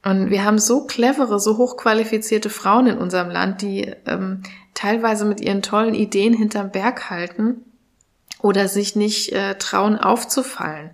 Und 0.04 0.30
wir 0.30 0.44
haben 0.44 0.60
so 0.60 0.86
clevere, 0.86 1.40
so 1.40 1.58
hochqualifizierte 1.58 2.50
Frauen 2.50 2.88
in 2.88 2.98
unserem 2.98 3.30
Land, 3.30 3.62
die 3.62 3.92
ähm, 4.06 4.44
teilweise 4.76 5.26
mit 5.26 5.42
ihren 5.42 5.64
tollen 5.64 5.96
Ideen 5.96 6.34
hinterm 6.34 6.72
Berg 6.72 7.10
halten 7.10 7.64
oder 8.42 8.68
sich 8.68 8.96
nicht 8.96 9.32
äh, 9.32 9.56
trauen 9.58 9.98
aufzufallen. 9.98 10.92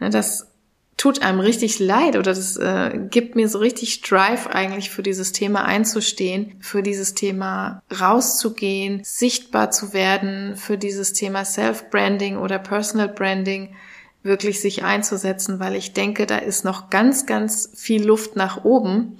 Ne, 0.00 0.08
das 0.08 0.50
tut 0.96 1.20
einem 1.20 1.40
richtig 1.40 1.78
leid 1.78 2.16
oder 2.16 2.32
das 2.32 2.56
äh, 2.56 2.98
gibt 3.10 3.36
mir 3.36 3.48
so 3.48 3.58
richtig 3.58 4.00
Drive 4.00 4.46
eigentlich 4.46 4.90
für 4.90 5.02
dieses 5.02 5.32
Thema 5.32 5.64
einzustehen, 5.64 6.56
für 6.60 6.82
dieses 6.82 7.14
Thema 7.14 7.82
rauszugehen, 8.00 9.02
sichtbar 9.04 9.70
zu 9.70 9.92
werden, 9.92 10.56
für 10.56 10.78
dieses 10.78 11.12
Thema 11.12 11.44
Self-Branding 11.44 12.38
oder 12.38 12.58
Personal 12.58 13.08
Branding 13.08 13.74
wirklich 14.22 14.60
sich 14.60 14.84
einzusetzen, 14.84 15.60
weil 15.60 15.74
ich 15.74 15.92
denke, 15.92 16.26
da 16.26 16.38
ist 16.38 16.64
noch 16.64 16.90
ganz, 16.90 17.26
ganz 17.26 17.70
viel 17.74 18.04
Luft 18.04 18.34
nach 18.36 18.64
oben. 18.64 19.18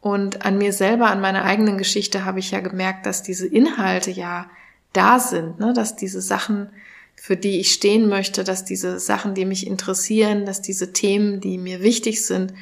Und 0.00 0.44
an 0.44 0.58
mir 0.58 0.72
selber, 0.72 1.08
an 1.08 1.20
meiner 1.20 1.44
eigenen 1.44 1.78
Geschichte 1.78 2.24
habe 2.24 2.38
ich 2.38 2.52
ja 2.52 2.60
gemerkt, 2.60 3.06
dass 3.06 3.22
diese 3.22 3.46
Inhalte 3.46 4.10
ja 4.10 4.48
da 4.92 5.18
sind, 5.18 5.58
ne? 5.58 5.72
dass 5.72 5.96
diese 5.96 6.20
Sachen 6.20 6.68
für 7.16 7.36
die 7.36 7.60
ich 7.60 7.72
stehen 7.72 8.08
möchte, 8.08 8.44
dass 8.44 8.64
diese 8.64 9.00
Sachen, 9.00 9.34
die 9.34 9.44
mich 9.44 9.66
interessieren, 9.66 10.46
dass 10.46 10.62
diese 10.62 10.92
Themen, 10.92 11.40
die 11.40 11.58
mir 11.58 11.80
wichtig 11.80 12.24
sind, 12.24 12.54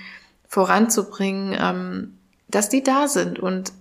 voranzubringen, 0.48 1.56
ähm, 1.60 2.18
dass 2.48 2.68
die 2.68 2.82
da 2.82 3.08
sind. 3.08 3.38
Und 3.38 3.72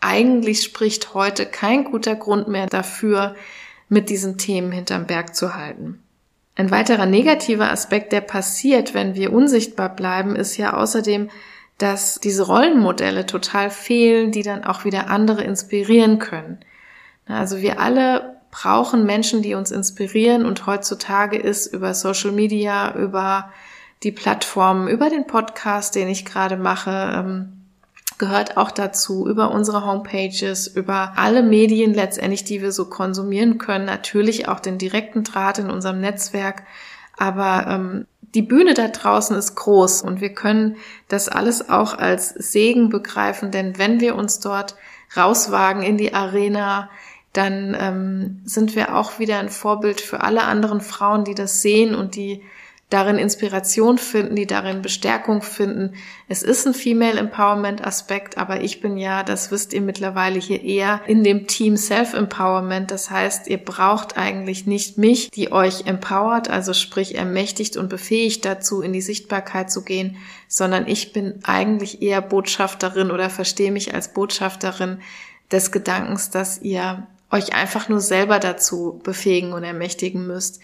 eigentlich 0.00 0.62
spricht 0.62 1.14
heute 1.14 1.46
kein 1.46 1.84
guter 1.84 2.14
Grund 2.14 2.48
mehr 2.48 2.66
dafür, 2.66 3.34
mit 3.88 4.08
diesen 4.10 4.38
Themen 4.38 4.72
hinterm 4.72 5.06
Berg 5.06 5.34
zu 5.34 5.54
halten. 5.54 6.02
Ein 6.54 6.70
weiterer 6.70 7.06
negativer 7.06 7.70
Aspekt, 7.70 8.12
der 8.12 8.20
passiert, 8.20 8.94
wenn 8.94 9.14
wir 9.14 9.32
unsichtbar 9.32 9.94
bleiben, 9.94 10.36
ist 10.36 10.56
ja 10.56 10.74
außerdem, 10.74 11.30
dass 11.78 12.20
diese 12.20 12.46
Rollenmodelle 12.46 13.26
total 13.26 13.70
fehlen, 13.70 14.32
die 14.32 14.42
dann 14.42 14.64
auch 14.64 14.84
wieder 14.84 15.08
andere 15.08 15.42
inspirieren 15.42 16.18
können. 16.18 16.58
Also 17.26 17.58
wir 17.60 17.80
alle 17.80 18.36
brauchen 18.52 19.04
Menschen, 19.06 19.42
die 19.42 19.54
uns 19.54 19.72
inspirieren 19.72 20.44
und 20.44 20.66
heutzutage 20.66 21.36
ist 21.38 21.66
über 21.66 21.94
Social 21.94 22.30
Media, 22.30 22.94
über 22.94 23.50
die 24.04 24.12
Plattformen, 24.12 24.88
über 24.88 25.10
den 25.10 25.26
Podcast, 25.26 25.94
den 25.94 26.06
ich 26.08 26.24
gerade 26.24 26.56
mache, 26.56 27.12
ähm, 27.16 27.62
gehört 28.18 28.58
auch 28.58 28.70
dazu, 28.70 29.26
über 29.26 29.50
unsere 29.50 29.86
Homepages, 29.86 30.68
über 30.68 31.14
alle 31.16 31.42
Medien 31.42 31.94
letztendlich, 31.94 32.44
die 32.44 32.60
wir 32.60 32.72
so 32.72 32.84
konsumieren 32.84 33.56
können, 33.56 33.86
natürlich 33.86 34.48
auch 34.48 34.60
den 34.60 34.78
direkten 34.78 35.24
Draht 35.24 35.58
in 35.58 35.70
unserem 35.70 36.00
Netzwerk, 36.00 36.64
aber 37.16 37.66
ähm, 37.68 38.06
die 38.34 38.42
Bühne 38.42 38.74
da 38.74 38.88
draußen 38.88 39.34
ist 39.34 39.54
groß 39.54 40.02
und 40.02 40.20
wir 40.20 40.34
können 40.34 40.76
das 41.08 41.28
alles 41.28 41.70
auch 41.70 41.96
als 41.96 42.28
Segen 42.28 42.90
begreifen, 42.90 43.50
denn 43.50 43.78
wenn 43.78 44.00
wir 44.00 44.14
uns 44.14 44.40
dort 44.40 44.76
rauswagen 45.16 45.82
in 45.82 45.96
die 45.96 46.14
Arena, 46.14 46.90
dann 47.32 47.76
ähm, 47.78 48.40
sind 48.44 48.76
wir 48.76 48.96
auch 48.96 49.18
wieder 49.18 49.38
ein 49.38 49.48
Vorbild 49.48 50.00
für 50.00 50.22
alle 50.22 50.42
anderen 50.42 50.80
Frauen, 50.80 51.24
die 51.24 51.34
das 51.34 51.62
sehen 51.62 51.94
und 51.94 52.14
die 52.14 52.42
darin 52.92 53.16
Inspiration 53.16 53.96
finden, 53.96 54.36
die 54.36 54.46
darin 54.46 54.82
Bestärkung 54.82 55.40
finden. 55.40 55.94
Es 56.28 56.42
ist 56.42 56.66
ein 56.66 56.74
Female 56.74 57.18
Empowerment 57.18 57.82
Aspekt, 57.82 58.36
aber 58.36 58.60
ich 58.60 58.80
bin 58.80 58.98
ja, 58.98 59.22
das 59.22 59.50
wisst 59.50 59.72
ihr 59.72 59.80
mittlerweile 59.80 60.38
hier 60.38 60.62
eher 60.62 61.00
in 61.06 61.24
dem 61.24 61.46
Team 61.46 61.78
Self 61.78 62.12
Empowerment. 62.12 62.90
Das 62.90 63.10
heißt, 63.10 63.48
ihr 63.48 63.56
braucht 63.56 64.18
eigentlich 64.18 64.66
nicht 64.66 64.98
mich, 64.98 65.30
die 65.30 65.52
euch 65.52 65.86
empowert, 65.86 66.50
also 66.50 66.74
sprich 66.74 67.14
ermächtigt 67.14 67.78
und 67.78 67.88
befähigt 67.88 68.44
dazu, 68.44 68.82
in 68.82 68.92
die 68.92 69.00
Sichtbarkeit 69.00 69.70
zu 69.70 69.84
gehen, 69.84 70.18
sondern 70.46 70.86
ich 70.86 71.14
bin 71.14 71.40
eigentlich 71.44 72.02
eher 72.02 72.20
Botschafterin 72.20 73.10
oder 73.10 73.30
verstehe 73.30 73.72
mich 73.72 73.94
als 73.94 74.12
Botschafterin 74.12 74.98
des 75.50 75.72
Gedankens, 75.72 76.28
dass 76.28 76.60
ihr 76.60 77.06
euch 77.32 77.54
einfach 77.54 77.88
nur 77.88 78.00
selber 78.00 78.38
dazu 78.38 79.00
befähigen 79.02 79.52
und 79.52 79.64
ermächtigen 79.64 80.26
müsst. 80.26 80.60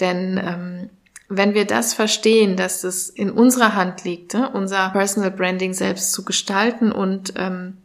Denn 0.00 0.40
ähm, 0.42 0.90
wenn 1.28 1.54
wir 1.54 1.66
das 1.66 1.94
verstehen, 1.94 2.56
dass 2.56 2.84
es 2.84 3.08
in 3.08 3.30
unserer 3.30 3.74
Hand 3.74 4.04
liegt, 4.04 4.34
ne, 4.34 4.50
unser 4.50 4.90
Personal 4.90 5.30
Branding 5.30 5.72
selbst 5.72 6.12
zu 6.12 6.24
gestalten 6.24 6.90
und 6.90 7.34
ähm, 7.36 7.78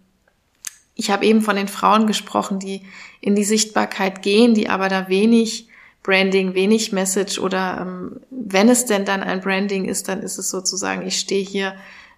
ich 0.95 1.09
habe 1.09 1.25
eben 1.25 1.41
von 1.41 1.55
den 1.55 1.67
Frauen 1.67 2.05
gesprochen, 2.05 2.59
die 2.59 2.83
in 3.19 3.35
die 3.35 3.43
Sichtbarkeit 3.43 4.21
gehen, 4.21 4.53
die 4.53 4.69
aber 4.69 4.89
da 4.89 5.09
wenig 5.09 5.67
Branding, 6.03 6.53
wenig 6.53 6.91
Message 6.91 7.39
oder 7.39 7.79
ähm, 7.81 8.19
wenn 8.29 8.69
es 8.69 8.85
denn 8.85 9.05
dann 9.05 9.23
ein 9.23 9.41
Branding 9.41 9.85
ist, 9.85 10.07
dann 10.07 10.21
ist 10.21 10.37
es 10.37 10.49
sozusagen, 10.49 11.05
ich 11.07 11.19
stehe 11.19 11.43
hier 11.43 11.75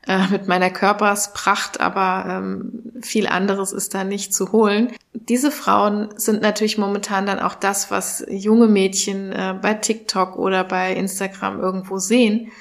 äh, 0.08 0.28
mit 0.28 0.48
meiner 0.48 0.70
Körperspracht, 0.70 1.80
aber 1.80 2.30
ähm, 2.30 2.94
viel 3.02 3.28
anderes 3.28 3.72
ist 3.72 3.94
da 3.94 4.04
nicht 4.04 4.34
zu 4.34 4.52
holen. 4.52 4.92
Diese 5.14 5.52
Frauen 5.52 6.10
sind 6.16 6.42
natürlich 6.42 6.78
momentan 6.78 7.26
dann 7.26 7.40
auch 7.40 7.56
das, 7.56 7.90
was 7.90 8.24
junge 8.30 8.68
Mädchen 8.68 9.32
äh, 9.32 9.56
bei 9.60 9.74
TikTok 9.74 10.38
oder 10.38 10.64
bei 10.64 10.94
Instagram 10.94 11.60
irgendwo 11.60 11.98
sehen. 11.98 12.52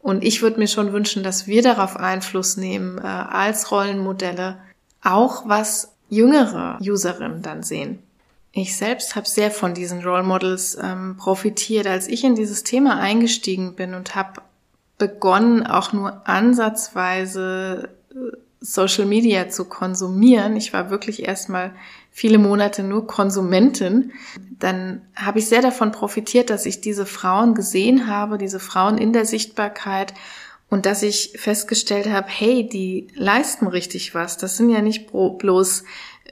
Und 0.00 0.24
ich 0.24 0.42
würde 0.42 0.58
mir 0.58 0.68
schon 0.68 0.92
wünschen, 0.92 1.22
dass 1.22 1.46
wir 1.46 1.62
darauf 1.62 1.96
Einfluss 1.96 2.56
nehmen 2.56 2.98
äh, 2.98 3.02
als 3.02 3.70
Rollenmodelle, 3.70 4.58
auch 5.02 5.48
was 5.48 5.92
jüngere 6.08 6.78
Userinnen 6.80 7.42
dann 7.42 7.62
sehen. 7.62 7.98
Ich 8.52 8.76
selbst 8.76 9.16
habe 9.16 9.28
sehr 9.28 9.50
von 9.50 9.74
diesen 9.74 10.04
Role 10.04 10.22
Models 10.22 10.78
ähm, 10.80 11.16
profitiert, 11.18 11.86
als 11.86 12.06
ich 12.06 12.22
in 12.22 12.36
dieses 12.36 12.62
Thema 12.62 12.98
eingestiegen 12.98 13.74
bin 13.74 13.94
und 13.94 14.14
habe 14.14 14.42
begonnen, 14.98 15.66
auch 15.66 15.92
nur 15.92 16.28
ansatzweise 16.28 17.90
äh, 18.10 18.36
Social 18.60 19.04
Media 19.04 19.48
zu 19.50 19.66
konsumieren. 19.66 20.56
Ich 20.56 20.72
war 20.72 20.88
wirklich 20.88 21.26
erstmal 21.26 21.72
viele 22.10 22.38
Monate 22.38 22.82
nur 22.82 23.06
Konsumentin. 23.06 24.12
Dann 24.58 25.02
habe 25.16 25.40
ich 25.40 25.48
sehr 25.48 25.60
davon 25.60 25.92
profitiert, 25.92 26.48
dass 26.48 26.64
ich 26.64 26.80
diese 26.80 27.06
Frauen 27.06 27.54
gesehen 27.54 28.06
habe, 28.06 28.38
diese 28.38 28.60
Frauen 28.60 28.96
in 28.96 29.12
der 29.12 29.26
Sichtbarkeit 29.26 30.14
und 30.70 30.86
dass 30.86 31.02
ich 31.02 31.34
festgestellt 31.36 32.08
habe, 32.08 32.28
hey, 32.28 32.68
die 32.68 33.08
leisten 33.14 33.66
richtig 33.66 34.14
was. 34.14 34.38
Das 34.38 34.56
sind 34.56 34.70
ja 34.70 34.80
nicht 34.80 35.10
bloß 35.12 35.84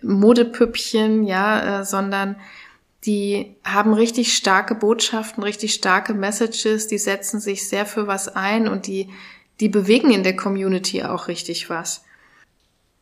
Modepüppchen, 0.02 1.24
ja, 1.24 1.80
äh, 1.80 1.84
sondern 1.84 2.36
die 3.04 3.56
haben 3.64 3.94
richtig 3.94 4.36
starke 4.36 4.74
Botschaften, 4.74 5.42
richtig 5.42 5.74
starke 5.74 6.14
Messages, 6.14 6.86
die 6.86 6.98
setzen 6.98 7.40
sich 7.40 7.68
sehr 7.68 7.84
für 7.84 8.06
was 8.06 8.28
ein 8.28 8.68
und 8.68 8.86
die, 8.86 9.08
die 9.60 9.68
bewegen 9.68 10.12
in 10.12 10.22
der 10.22 10.36
Community 10.36 11.02
auch 11.02 11.28
richtig 11.28 11.68
was. 11.68 12.04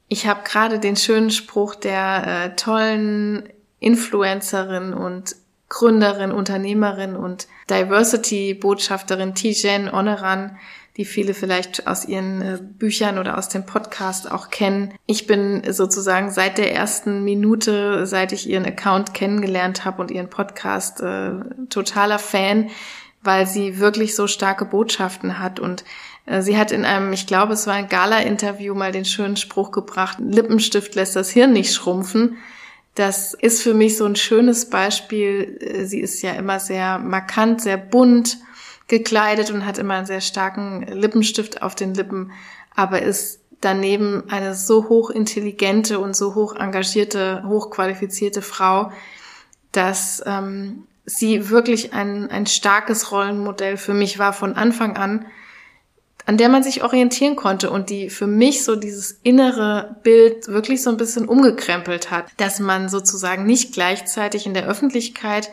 Ich 0.09 0.27
habe 0.27 0.41
gerade 0.45 0.79
den 0.79 0.97
schönen 0.97 1.31
Spruch 1.31 1.75
der 1.75 2.25
äh, 2.27 2.57
tollen 2.57 3.49
Influencerin 3.79 4.93
und 4.93 5.37
Gründerin, 5.69 6.33
Unternehmerin 6.33 7.15
und 7.15 7.47
Diversity-Botschafterin 7.71 9.35
Tijen 9.35 9.89
Oneran 9.89 10.59
die 10.97 11.05
viele 11.05 11.35
vielleicht 11.35 11.87
aus 11.87 12.05
ihren 12.05 12.43
äh, 12.43 12.59
Büchern 12.61 13.19
oder 13.19 13.39
aus 13.39 13.49
dem 13.49 13.65
Podcast 13.65 14.31
auch 14.31 14.51
kennen. 14.51 14.93
Ich 15.07 15.27
bin 15.27 15.63
sozusagen 15.73 16.31
seit 16.31 16.59
der 16.59 16.75
ersten 16.75 17.25
Minute, 17.25 18.07
seit 18.07 18.33
ich 18.33 18.49
ihren 18.49 18.67
Account 18.67 19.15
kennengelernt 19.15 19.85
habe 19.85 20.03
und 20.03 20.11
ihren 20.11 20.31
Podcast, 20.31 21.01
äh, 21.01 21.33
totaler 21.69 22.19
Fan, 22.19 22.71
weil 23.23 23.47
sie 23.47 23.79
wirklich 23.79 24.17
so 24.17 24.27
starke 24.27 24.65
Botschaften 24.65 25.39
hat 25.39 25.61
und 25.61 25.85
äh, 26.27 26.43
Sie 26.43 26.57
hat 26.57 26.73
in 26.73 26.85
einem, 26.85 27.13
ich 27.13 27.27
glaube, 27.27 27.53
es 27.53 27.67
war 27.67 27.75
ein 27.75 27.89
Gala-Interview 27.89 28.75
mal 28.75 28.93
den 28.93 29.05
schönen 29.05 29.37
Spruch 29.37 29.71
gebracht, 29.71 30.19
Lippenstift 30.21 30.95
lässt 30.95 31.17
das 31.17 31.31
Hirn 31.31 31.53
nicht 31.53 31.75
schrumpfen. 31.75 32.37
Das 32.95 33.35
ist 33.35 33.63
für 33.63 33.73
mich 33.73 33.97
so 33.97 34.05
ein 34.05 34.17
schönes 34.17 34.69
Beispiel. 34.69 35.59
Äh, 35.61 35.85
sie 35.85 36.01
ist 36.01 36.23
ja 36.23 36.33
immer 36.33 36.61
sehr 36.61 36.99
markant, 36.99 37.61
sehr 37.61 37.77
bunt 37.77 38.39
gekleidet 38.91 39.51
und 39.51 39.65
hat 39.65 39.79
immer 39.79 39.95
einen 39.95 40.07
sehr 40.07 40.21
starken 40.21 40.83
Lippenstift 40.83 41.63
auf 41.63 41.75
den 41.75 41.95
Lippen, 41.95 42.33
aber 42.75 43.01
ist 43.01 43.41
daneben 43.61 44.25
eine 44.29 44.55
so 44.55 44.89
hochintelligente 44.89 45.99
und 45.99 46.17
so 46.17 46.35
hoch 46.35 46.57
engagierte, 46.57 47.45
hochqualifizierte 47.47 48.43
Frau, 48.43 48.91
dass 49.73 50.23
ähm, 50.27 50.87
sie 51.07 51.51
wirklich 51.51 51.93
ein, 51.93 52.31
ein 52.31 52.47
starkes 52.47 53.13
Rollenmodell 53.13 53.77
für 53.77 53.95
mich 53.95 54.19
war 54.19 54.33
von 54.33 54.55
Anfang 54.55 54.97
an, 54.97 55.27
an 56.27 56.37
der 56.37 56.49
man 56.49 56.63
sich 56.63 56.83
orientieren 56.83 57.37
konnte 57.37 57.71
und 57.71 57.91
die 57.91 58.11
für 58.11 58.27
mich 58.27 58.65
so 58.65 58.77
dieses 58.77 59.21
innere 59.23 59.97
Bild 60.03 60.49
wirklich 60.49 60.83
so 60.83 60.91
ein 60.91 60.97
bisschen 60.97 61.29
umgekrempelt 61.29 62.11
hat, 62.11 62.27
dass 62.39 62.59
man 62.59 62.89
sozusagen 62.89 63.45
nicht 63.45 63.73
gleichzeitig 63.73 64.47
in 64.47 64.55
der 64.55 64.67
Öffentlichkeit 64.67 65.51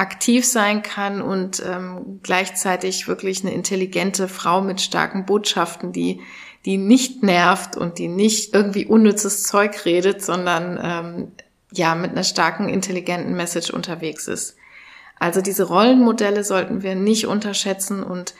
aktiv 0.00 0.46
sein 0.46 0.82
kann 0.82 1.20
und 1.20 1.62
ähm, 1.64 2.20
gleichzeitig 2.22 3.06
wirklich 3.06 3.44
eine 3.44 3.54
intelligente 3.54 4.28
Frau 4.28 4.62
mit 4.62 4.80
starken 4.80 5.26
Botschaften, 5.26 5.92
die 5.92 6.20
die 6.66 6.76
nicht 6.76 7.22
nervt 7.22 7.76
und 7.76 7.98
die 7.98 8.08
nicht 8.08 8.52
irgendwie 8.54 8.86
unnützes 8.86 9.44
Zeug 9.44 9.84
redet, 9.86 10.22
sondern 10.22 10.78
ähm, 10.82 11.32
ja 11.72 11.94
mit 11.94 12.10
einer 12.10 12.24
starken 12.24 12.68
intelligenten 12.68 13.34
Message 13.34 13.70
unterwegs 13.70 14.28
ist. 14.28 14.56
Also 15.18 15.40
diese 15.40 15.64
Rollenmodelle 15.64 16.44
sollten 16.44 16.82
wir 16.82 16.94
nicht 16.94 17.26
unterschätzen 17.26 18.02
und 18.02 18.34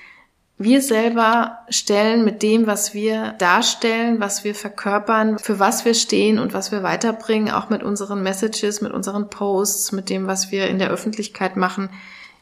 wir 0.60 0.82
selber 0.82 1.60
stellen 1.70 2.22
mit 2.22 2.42
dem, 2.42 2.66
was 2.66 2.92
wir 2.92 3.32
darstellen, 3.38 4.20
was 4.20 4.44
wir 4.44 4.54
verkörpern, 4.54 5.38
für 5.38 5.58
was 5.58 5.86
wir 5.86 5.94
stehen 5.94 6.38
und 6.38 6.52
was 6.52 6.70
wir 6.70 6.82
weiterbringen, 6.82 7.50
auch 7.50 7.70
mit 7.70 7.82
unseren 7.82 8.22
Messages, 8.22 8.82
mit 8.82 8.92
unseren 8.92 9.30
Posts, 9.30 9.92
mit 9.92 10.10
dem, 10.10 10.26
was 10.26 10.50
wir 10.50 10.68
in 10.68 10.78
der 10.78 10.90
Öffentlichkeit 10.90 11.56
machen, 11.56 11.88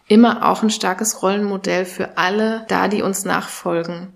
immer 0.08 0.50
auch 0.50 0.64
ein 0.64 0.70
starkes 0.70 1.22
Rollenmodell 1.22 1.84
für 1.84 2.18
alle 2.18 2.64
da, 2.66 2.88
die 2.88 3.02
uns 3.02 3.24
nachfolgen. 3.24 4.12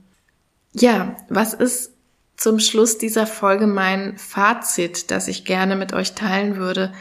Ja, 0.73 1.15
was 1.29 1.55
ist 1.55 1.93
zum 2.37 2.59
Schluss 2.59 2.99
dieser 2.99 3.29
Folge 3.29 3.69
mein 3.69 4.19
Fazit, 4.19 5.13
das 5.13 5.29
ich 5.29 5.45
gerne 5.45 5.77
mit 5.77 5.93
euch 5.93 6.15
teilen 6.15 6.57
würde? 6.57 6.93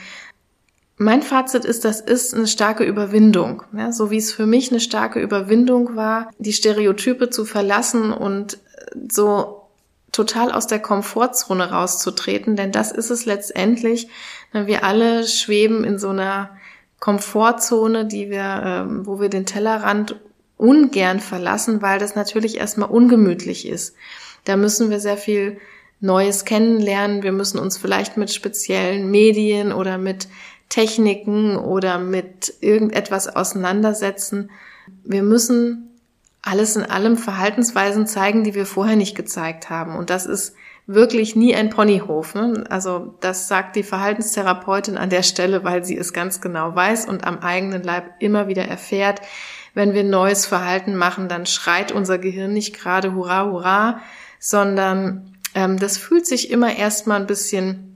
Mein 1.02 1.24
Fazit 1.24 1.66
ist, 1.66 1.84
das 1.84 2.00
ist 2.00 2.36
eine 2.36 2.46
starke 2.46 2.84
Überwindung. 2.84 3.64
Ja, 3.76 3.92
so 3.92 4.12
wie 4.12 4.18
es 4.18 4.32
für 4.32 4.46
mich 4.46 4.70
eine 4.70 4.80
starke 4.80 5.20
Überwindung 5.20 5.96
war, 5.96 6.30
die 6.38 6.54
Stereotype 6.54 7.32
zu 7.32 7.44
verlassen 7.44 8.14
und 8.14 8.60
so 9.12 9.64
total 10.12 10.52
aus 10.52 10.68
der 10.68 10.78
Komfortzone 10.78 11.72
rauszutreten, 11.72 12.56
denn 12.56 12.72
das 12.72 12.92
ist 12.92 13.10
es 13.10 13.26
letztendlich. 13.26 14.10
Wir 14.54 14.84
alle 14.84 15.26
schweben 15.26 15.84
in 15.86 15.98
so 15.98 16.10
einer 16.10 16.52
Komfortzone, 17.00 18.06
die 18.06 18.30
wir, 18.30 18.62
ähm, 18.64 19.08
wo 19.08 19.20
wir 19.20 19.30
den 19.30 19.48
Tellerrand 19.48 20.20
ungern 20.58 21.20
verlassen, 21.20 21.82
weil 21.82 21.98
das 21.98 22.14
natürlich 22.14 22.58
erstmal 22.58 22.92
ungemütlich 22.92 23.68
ist. 23.68 23.96
Da 24.44 24.56
müssen 24.56 24.92
wir 24.92 25.00
sehr 25.00 25.18
viel 25.18 25.58
Neues 26.00 26.46
kennenlernen. 26.46 27.24
Wir 27.24 27.32
müssen 27.32 27.58
uns 27.58 27.80
vielleicht 27.80 28.18
mit 28.18 28.32
speziellen 28.32 29.10
Medien 29.10 29.74
oder 29.74 29.98
mit 29.98 30.28
Techniken 30.72 31.58
oder 31.58 32.00
mit 32.00 32.54
irgendetwas 32.62 33.28
auseinandersetzen. 33.28 34.50
Wir 35.04 35.22
müssen 35.22 36.00
alles 36.42 36.76
in 36.76 36.84
allem 36.84 37.18
Verhaltensweisen 37.18 38.08
zeigen, 38.08 38.44
die 38.44 38.56
wir 38.56 38.66
vorher 38.66 38.96
nicht 38.96 39.16
gezeigt 39.16 39.70
haben. 39.70 39.96
Und 39.96 40.10
das 40.10 40.26
ist 40.26 40.56
wirklich 40.88 41.36
nie 41.36 41.54
ein 41.54 41.70
Ponyhof. 41.70 42.36
Ne? 42.36 42.64
Also 42.70 43.16
das 43.20 43.50
sagt 43.50 43.76
die 43.76 43.84
Verhaltenstherapeutin 43.84 44.98
an 44.98 45.10
der 45.10 45.24
Stelle, 45.24 45.66
weil 45.66 45.84
sie 45.84 45.98
es 45.98 46.14
ganz 46.14 46.40
genau 46.40 46.74
weiß 46.74 47.06
und 47.06 47.26
am 47.26 47.40
eigenen 47.40 47.84
Leib 47.84 48.06
immer 48.20 48.48
wieder 48.48 48.64
erfährt. 48.64 49.22
Wenn 49.74 49.94
wir 49.94 50.06
neues 50.06 50.46
Verhalten 50.46 50.96
machen, 50.96 51.28
dann 51.28 51.46
schreit 51.46 51.92
unser 51.92 52.18
Gehirn 52.18 52.54
nicht 52.54 52.74
gerade 52.78 53.14
Hurra, 53.14 53.46
Hurra, 53.46 54.02
sondern 54.40 55.36
ähm, 55.54 55.78
das 55.78 55.98
fühlt 55.98 56.26
sich 56.26 56.50
immer 56.50 56.76
erstmal 56.76 57.20
ein 57.20 57.28
bisschen 57.28 57.90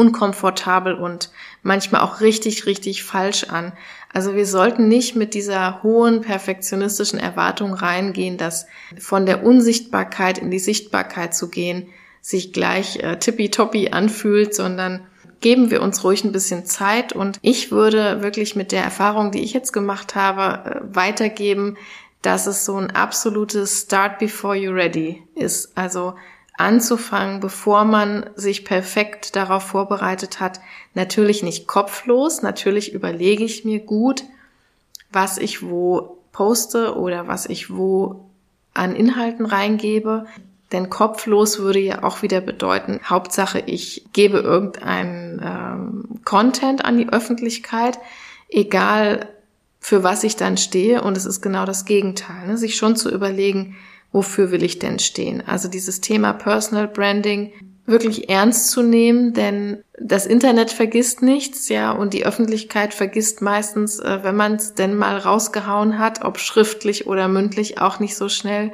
unkomfortabel 0.00 0.94
und 0.94 1.30
manchmal 1.62 2.00
auch 2.00 2.20
richtig, 2.20 2.66
richtig 2.66 3.04
falsch 3.04 3.44
an. 3.44 3.72
Also 4.12 4.34
wir 4.34 4.46
sollten 4.46 4.88
nicht 4.88 5.14
mit 5.14 5.34
dieser 5.34 5.82
hohen 5.82 6.22
perfektionistischen 6.22 7.20
Erwartung 7.20 7.74
reingehen, 7.74 8.38
dass 8.38 8.66
von 8.98 9.26
der 9.26 9.44
Unsichtbarkeit 9.44 10.38
in 10.38 10.50
die 10.50 10.58
Sichtbarkeit 10.58 11.34
zu 11.34 11.48
gehen 11.48 11.88
sich 12.22 12.52
gleich 12.52 12.96
äh, 12.96 13.18
tippitoppi 13.18 13.90
anfühlt, 13.90 14.54
sondern 14.54 15.06
geben 15.40 15.70
wir 15.70 15.82
uns 15.82 16.04
ruhig 16.04 16.24
ein 16.24 16.32
bisschen 16.32 16.66
Zeit 16.66 17.14
und 17.14 17.38
ich 17.40 17.70
würde 17.70 18.22
wirklich 18.22 18.56
mit 18.56 18.72
der 18.72 18.82
Erfahrung, 18.82 19.30
die 19.30 19.42
ich 19.42 19.54
jetzt 19.54 19.72
gemacht 19.72 20.14
habe, 20.14 20.70
äh, 20.70 20.80
weitergeben, 20.94 21.76
dass 22.22 22.46
es 22.46 22.66
so 22.66 22.76
ein 22.76 22.90
absolutes 22.90 23.82
Start 23.82 24.18
before 24.18 24.54
you 24.54 24.72
ready 24.72 25.22
ist. 25.34 25.76
Also 25.76 26.14
anzufangen, 26.56 27.40
bevor 27.40 27.84
man 27.84 28.28
sich 28.36 28.64
perfekt 28.64 29.36
darauf 29.36 29.62
vorbereitet 29.62 30.40
hat. 30.40 30.60
Natürlich 30.94 31.42
nicht 31.42 31.66
kopflos, 31.66 32.42
natürlich 32.42 32.92
überlege 32.92 33.44
ich 33.44 33.64
mir 33.64 33.80
gut, 33.80 34.24
was 35.10 35.38
ich 35.38 35.62
wo 35.62 36.18
poste 36.32 36.96
oder 36.96 37.26
was 37.26 37.46
ich 37.46 37.74
wo 37.74 38.28
an 38.74 38.94
Inhalten 38.94 39.46
reingebe. 39.46 40.26
Denn 40.72 40.88
kopflos 40.88 41.58
würde 41.58 41.80
ja 41.80 42.04
auch 42.04 42.22
wieder 42.22 42.40
bedeuten, 42.40 43.00
Hauptsache 43.04 43.60
ich 43.66 44.04
gebe 44.12 44.38
irgendeinen 44.38 45.40
ähm, 45.42 46.20
Content 46.24 46.84
an 46.84 46.96
die 46.96 47.08
Öffentlichkeit, 47.08 47.98
egal 48.48 49.28
für 49.80 50.04
was 50.04 50.22
ich 50.22 50.36
dann 50.36 50.56
stehe. 50.56 51.02
Und 51.02 51.16
es 51.16 51.26
ist 51.26 51.40
genau 51.40 51.64
das 51.64 51.86
Gegenteil, 51.86 52.46
ne? 52.46 52.56
sich 52.56 52.76
schon 52.76 52.94
zu 52.94 53.10
überlegen, 53.10 53.76
wofür 54.12 54.50
will 54.50 54.62
ich 54.62 54.78
denn 54.78 54.98
stehen? 54.98 55.42
Also 55.46 55.68
dieses 55.68 56.00
Thema 56.00 56.32
Personal 56.32 56.88
Branding 56.88 57.52
wirklich 57.86 58.30
ernst 58.30 58.70
zu 58.70 58.82
nehmen, 58.82 59.34
denn 59.34 59.82
das 59.98 60.26
Internet 60.26 60.70
vergisst 60.70 61.22
nichts, 61.22 61.68
ja, 61.68 61.90
und 61.90 62.14
die 62.14 62.24
Öffentlichkeit 62.24 62.94
vergisst 62.94 63.42
meistens, 63.42 63.98
äh, 63.98 64.20
wenn 64.22 64.36
man 64.36 64.54
es 64.54 64.74
denn 64.74 64.96
mal 64.96 65.18
rausgehauen 65.18 65.98
hat, 65.98 66.24
ob 66.24 66.38
schriftlich 66.38 67.06
oder 67.06 67.28
mündlich, 67.28 67.80
auch 67.80 67.98
nicht 67.98 68.16
so 68.16 68.28
schnell. 68.28 68.72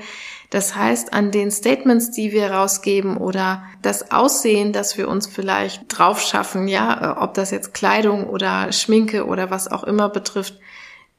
Das 0.50 0.76
heißt, 0.76 1.12
an 1.12 1.32
den 1.32 1.50
Statements, 1.50 2.12
die 2.12 2.30
wir 2.30 2.50
rausgeben 2.50 3.16
oder 3.16 3.64
das 3.82 4.12
Aussehen, 4.12 4.72
das 4.72 4.96
wir 4.96 5.08
uns 5.08 5.26
vielleicht 5.26 5.84
drauf 5.88 6.20
schaffen, 6.20 6.68
ja, 6.68 7.14
äh, 7.14 7.20
ob 7.20 7.34
das 7.34 7.50
jetzt 7.50 7.74
Kleidung 7.74 8.28
oder 8.28 8.70
Schminke 8.72 9.26
oder 9.26 9.50
was 9.50 9.70
auch 9.70 9.82
immer 9.82 10.08
betrifft, 10.08 10.58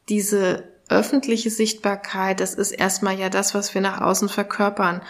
diese 0.08 0.64
öffentliche 0.90 1.50
Sichtbarkeit, 1.50 2.40
das 2.40 2.54
ist 2.54 2.72
erstmal 2.72 3.18
ja 3.20 3.30
das, 3.30 3.54
was 3.54 3.74
wir 3.74 3.82
nach 3.82 4.02
außen 4.02 4.30
verkörpern. 4.30 5.02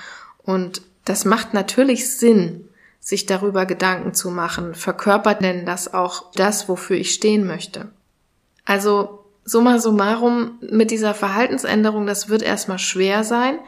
Und 0.44 0.82
das 1.06 1.26
macht 1.26 1.54
natürlich 1.54 2.10
Sinn, 2.10 2.68
sich 3.00 3.26
darüber 3.26 3.66
Gedanken 3.66 4.14
zu 4.14 4.30
machen. 4.30 4.76
Verkörpert 4.76 5.42
denn 5.42 5.66
das 5.66 5.94
auch 5.94 6.32
das, 6.34 6.68
wofür 6.68 6.98
ich 6.98 7.14
stehen 7.14 7.48
möchte? 7.48 7.90
Also, 8.66 9.24
summa 9.46 9.80
summarum, 9.80 10.60
mit 10.62 10.92
dieser 10.92 11.14
Verhaltensänderung, 11.14 12.06
das 12.06 12.28
wird 12.28 12.42
erstmal 12.42 12.80
schwer 12.80 13.24
sein. 13.24 13.60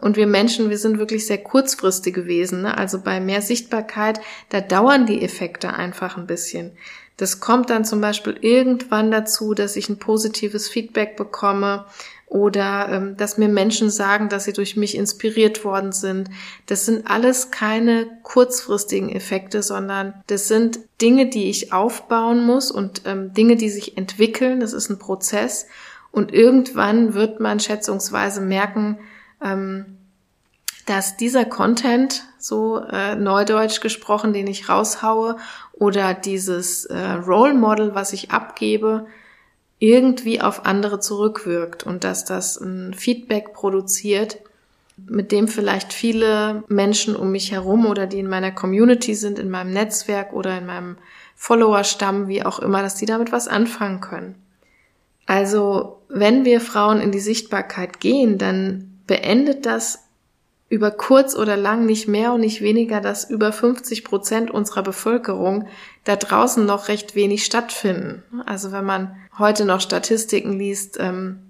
Und 0.00 0.16
wir 0.16 0.26
Menschen, 0.26 0.70
wir 0.70 0.78
sind 0.78 0.98
wirklich 0.98 1.26
sehr 1.26 1.38
kurzfristig 1.38 2.14
gewesen. 2.14 2.62
Ne? 2.62 2.76
Also 2.76 3.00
bei 3.00 3.20
mehr 3.20 3.42
Sichtbarkeit, 3.42 4.20
da 4.48 4.60
dauern 4.60 5.06
die 5.06 5.22
Effekte 5.22 5.74
einfach 5.74 6.16
ein 6.16 6.26
bisschen. 6.26 6.72
Das 7.20 7.38
kommt 7.38 7.68
dann 7.68 7.84
zum 7.84 8.00
Beispiel 8.00 8.34
irgendwann 8.40 9.10
dazu, 9.10 9.52
dass 9.52 9.76
ich 9.76 9.90
ein 9.90 9.98
positives 9.98 10.70
Feedback 10.70 11.18
bekomme 11.18 11.84
oder 12.24 12.88
ähm, 12.88 13.16
dass 13.18 13.36
mir 13.36 13.48
Menschen 13.48 13.90
sagen, 13.90 14.30
dass 14.30 14.44
sie 14.44 14.54
durch 14.54 14.74
mich 14.74 14.96
inspiriert 14.96 15.62
worden 15.62 15.92
sind. 15.92 16.30
Das 16.64 16.86
sind 16.86 17.10
alles 17.10 17.50
keine 17.50 18.06
kurzfristigen 18.22 19.10
Effekte, 19.10 19.62
sondern 19.62 20.14
das 20.28 20.48
sind 20.48 20.80
Dinge, 21.02 21.28
die 21.28 21.50
ich 21.50 21.74
aufbauen 21.74 22.42
muss 22.46 22.70
und 22.70 23.02
ähm, 23.04 23.34
Dinge, 23.34 23.56
die 23.56 23.68
sich 23.68 23.98
entwickeln. 23.98 24.60
Das 24.60 24.72
ist 24.72 24.88
ein 24.88 24.98
Prozess. 24.98 25.66
Und 26.12 26.32
irgendwann 26.32 27.12
wird 27.12 27.38
man 27.38 27.60
schätzungsweise 27.60 28.40
merken, 28.40 28.98
ähm, 29.44 29.98
dass 30.90 31.16
dieser 31.16 31.44
Content, 31.44 32.24
so 32.36 32.78
äh, 32.78 33.14
neudeutsch 33.14 33.80
gesprochen, 33.80 34.32
den 34.32 34.48
ich 34.48 34.68
raushaue, 34.68 35.36
oder 35.72 36.14
dieses 36.14 36.84
äh, 36.86 36.98
Role 36.98 37.54
Model, 37.54 37.94
was 37.94 38.12
ich 38.12 38.32
abgebe, 38.32 39.06
irgendwie 39.78 40.40
auf 40.40 40.66
andere 40.66 40.98
zurückwirkt 40.98 41.84
und 41.84 42.02
dass 42.02 42.24
das 42.24 42.60
ein 42.60 42.92
Feedback 42.92 43.52
produziert, 43.54 44.38
mit 44.96 45.30
dem 45.30 45.46
vielleicht 45.46 45.92
viele 45.92 46.64
Menschen 46.66 47.14
um 47.14 47.30
mich 47.30 47.52
herum 47.52 47.86
oder 47.86 48.08
die 48.08 48.18
in 48.18 48.28
meiner 48.28 48.50
Community 48.50 49.14
sind, 49.14 49.38
in 49.38 49.48
meinem 49.48 49.72
Netzwerk 49.72 50.32
oder 50.32 50.58
in 50.58 50.66
meinem 50.66 50.98
Followerstamm, 51.36 52.26
wie 52.26 52.44
auch 52.44 52.58
immer, 52.58 52.82
dass 52.82 52.96
die 52.96 53.06
damit 53.06 53.30
was 53.30 53.46
anfangen 53.46 54.00
können. 54.00 54.34
Also 55.24 56.02
wenn 56.08 56.44
wir 56.44 56.60
Frauen 56.60 57.00
in 57.00 57.12
die 57.12 57.20
Sichtbarkeit 57.20 58.00
gehen, 58.00 58.38
dann 58.38 58.98
beendet 59.06 59.64
das 59.64 60.09
über 60.70 60.92
kurz 60.92 61.34
oder 61.34 61.56
lang 61.56 61.84
nicht 61.84 62.06
mehr 62.06 62.32
und 62.32 62.40
nicht 62.40 62.62
weniger, 62.62 63.00
dass 63.00 63.28
über 63.28 63.52
50 63.52 64.04
Prozent 64.04 64.50
unserer 64.52 64.84
Bevölkerung 64.84 65.66
da 66.04 66.14
draußen 66.14 66.64
noch 66.64 66.86
recht 66.86 67.16
wenig 67.16 67.44
stattfinden. 67.44 68.22
Also 68.46 68.70
wenn 68.70 68.84
man 68.84 69.16
heute 69.36 69.64
noch 69.64 69.80
Statistiken 69.80 70.56
liest 70.56 70.96
ähm, 71.00 71.40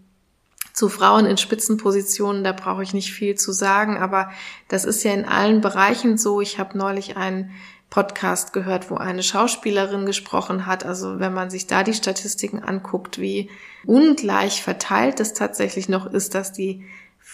zu 0.73 0.89
Frauen 0.89 1.27
in 1.27 1.37
Spitzenpositionen, 1.37 2.43
da 2.43 2.53
brauche 2.53 2.83
ich 2.83 2.95
nicht 2.95 3.13
viel 3.13 3.35
zu 3.35 3.53
sagen, 3.53 3.99
aber 3.99 4.31
das 4.69 4.87
ist 4.87 5.05
ja 5.05 5.13
in 5.13 5.27
allen 5.27 5.61
Bereichen 5.61 6.17
so. 6.17 6.41
Ich 6.41 6.59
habe 6.59 6.79
neulich 6.79 7.19
einen 7.19 7.51
Podcast 7.91 8.55
gehört, 8.55 8.91
wo 8.91 8.95
eine 8.95 9.23
Schauspielerin 9.23 10.07
gesprochen 10.07 10.65
hat. 10.65 10.87
Also 10.87 11.19
wenn 11.19 11.35
man 11.35 11.51
sich 11.51 11.67
da 11.67 11.83
die 11.83 11.93
Statistiken 11.93 12.61
anguckt, 12.61 13.21
wie 13.21 13.51
ungleich 13.85 14.63
verteilt 14.63 15.21
es 15.21 15.35
tatsächlich 15.35 15.91
noch 15.91 16.07
ist, 16.07 16.35
dass 16.35 16.53
die 16.53 16.87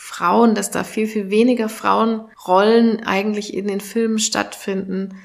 Frauen, 0.07 0.55
dass 0.55 0.71
da 0.71 0.85
viel, 0.85 1.09
viel 1.09 1.31
weniger 1.31 1.69
Frauenrollen 1.69 3.05
eigentlich 3.05 3.53
in 3.53 3.67
den 3.67 3.81
Filmen 3.81 4.21
stattfinden. 4.21 5.17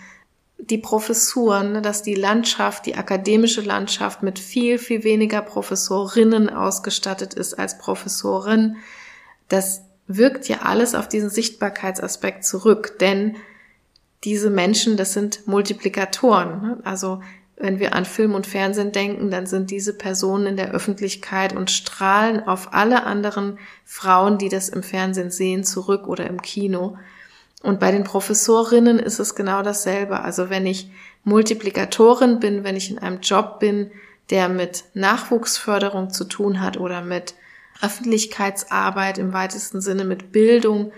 Die 0.58 0.80
Professuren, 0.80 1.74
ne, 1.74 1.82
dass 1.84 2.02
die 2.02 2.16
Landschaft, 2.16 2.88
die 2.88 2.96
akademische 2.96 3.62
Landschaft 3.62 4.24
mit 4.24 4.40
viel, 4.40 4.80
viel 4.80 5.04
weniger 5.04 5.44
Professorinnen 5.44 6.50
ausgestattet 6.50 7.36
ist 7.36 7.60
als 7.60 7.78
Professorin. 7.78 8.78
Das 9.50 9.84
wirkt 10.08 10.48
ja 10.48 10.64
alles 10.64 10.96
auf 10.96 11.08
diesen 11.08 11.30
Sichtbarkeitsaspekt 11.30 12.44
zurück, 12.44 12.98
denn 13.00 13.36
diese 14.24 14.50
Menschen, 14.50 14.98
das 14.98 15.14
sind 15.14 15.46
Multiplikatoren. 15.46 16.62
Ne? 16.62 16.80
Also 16.84 17.22
wenn 17.62 17.80
wir 17.80 17.94
an 17.94 18.06
Film 18.06 18.34
und 18.34 18.48
Fernsehen 18.48 18.92
denken, 18.92 19.30
dann 19.30 19.46
sind 19.46 19.70
diese 19.70 19.94
Personen 19.94 20.48
in 20.48 20.58
der 20.58 20.72
Öffentlichkeit 20.72 21.56
und 21.56 21.70
strahlen 21.70 22.48
auf 22.48 22.74
alle 22.74 23.04
anderen 23.04 23.60
Frauen, 23.86 24.40
die 24.40 24.50
das 24.50 24.68
im 24.68 24.82
Fernsehen 24.82 25.30
sehen, 25.30 25.64
zurück 25.64 26.08
oder 26.08 26.26
im 26.26 26.42
Kino. 26.42 26.98
Und 27.62 27.80
bei 27.80 27.92
den 27.92 28.04
Professorinnen 28.04 28.98
ist 28.98 29.20
es 29.20 29.36
genau 29.36 29.62
dasselbe. 29.62 30.22
Also 30.22 30.50
wenn 30.50 30.66
ich 30.66 30.90
Multiplikatorin 31.24 32.40
bin, 32.40 32.64
wenn 32.64 32.76
ich 32.76 32.90
in 32.90 32.98
einem 32.98 33.20
Job 33.22 33.60
bin, 33.60 33.92
der 34.32 34.50
mit 34.50 34.86
Nachwuchsförderung 34.96 36.10
zu 36.10 36.24
tun 36.24 36.62
hat 36.62 36.78
oder 36.78 37.02
mit 37.02 37.36
Öffentlichkeitsarbeit 37.80 39.20
im 39.20 39.34
weitesten 39.34 39.82
Sinne 39.82 40.04
mit 40.04 40.32
Bildung, 40.32 40.92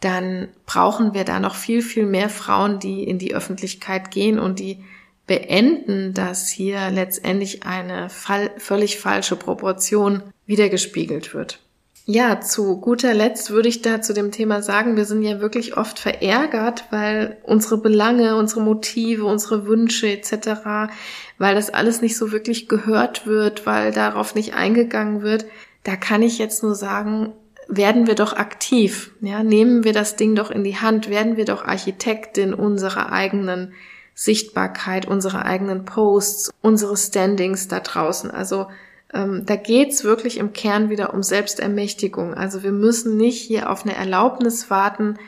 dann 0.00 0.48
brauchen 0.66 1.14
wir 1.14 1.22
da 1.22 1.38
noch 1.38 1.54
viel, 1.54 1.80
viel 1.80 2.06
mehr 2.06 2.28
Frauen, 2.28 2.80
die 2.80 3.04
in 3.04 3.20
die 3.20 3.36
Öffentlichkeit 3.36 4.10
gehen 4.10 4.40
und 4.40 4.58
die 4.58 4.84
beenden, 5.26 6.14
dass 6.14 6.48
hier 6.48 6.90
letztendlich 6.90 7.64
eine 7.64 8.08
völlig 8.10 8.98
falsche 8.98 9.36
Proportion 9.36 10.22
wiedergespiegelt 10.46 11.34
wird. 11.34 11.60
Ja, 12.04 12.40
zu 12.40 12.80
guter 12.80 13.14
Letzt 13.14 13.50
würde 13.50 13.68
ich 13.68 13.80
da 13.80 14.02
zu 14.02 14.12
dem 14.12 14.32
Thema 14.32 14.60
sagen, 14.60 14.96
wir 14.96 15.04
sind 15.04 15.22
ja 15.22 15.40
wirklich 15.40 15.76
oft 15.76 16.00
verärgert, 16.00 16.86
weil 16.90 17.38
unsere 17.44 17.78
Belange, 17.78 18.34
unsere 18.34 18.60
Motive, 18.60 19.24
unsere 19.24 19.66
Wünsche 19.66 20.08
etc., 20.08 20.90
weil 21.38 21.54
das 21.54 21.70
alles 21.70 22.02
nicht 22.02 22.16
so 22.16 22.32
wirklich 22.32 22.68
gehört 22.68 23.24
wird, 23.26 23.66
weil 23.66 23.92
darauf 23.92 24.34
nicht 24.34 24.54
eingegangen 24.54 25.22
wird. 25.22 25.44
Da 25.84 25.94
kann 25.94 26.22
ich 26.22 26.38
jetzt 26.38 26.64
nur 26.64 26.74
sagen, 26.74 27.32
werden 27.68 28.08
wir 28.08 28.16
doch 28.16 28.32
aktiv, 28.32 29.12
ja, 29.20 29.44
nehmen 29.44 29.84
wir 29.84 29.92
das 29.92 30.16
Ding 30.16 30.34
doch 30.34 30.50
in 30.50 30.64
die 30.64 30.78
Hand, 30.78 31.08
werden 31.08 31.36
wir 31.36 31.44
doch 31.44 31.64
Architektin 31.64 32.52
unserer 32.52 33.12
eigenen 33.12 33.74
Sichtbarkeit, 34.14 35.06
unserer 35.06 35.44
eigenen 35.44 35.84
Posts, 35.84 36.52
unsere 36.60 36.96
Standings 36.96 37.68
da 37.68 37.80
draußen. 37.80 38.30
Also 38.30 38.66
ähm, 39.12 39.44
da 39.46 39.56
geht's 39.56 40.04
wirklich 40.04 40.38
im 40.38 40.52
Kern 40.52 40.90
wieder 40.90 41.14
um 41.14 41.22
Selbstermächtigung. 41.22 42.34
Also 42.34 42.62
wir 42.62 42.72
müssen 42.72 43.16
nicht 43.16 43.40
hier 43.40 43.70
auf 43.70 43.84
eine 43.84 43.96
Erlaubnis 43.96 44.70
warten, 44.70 45.18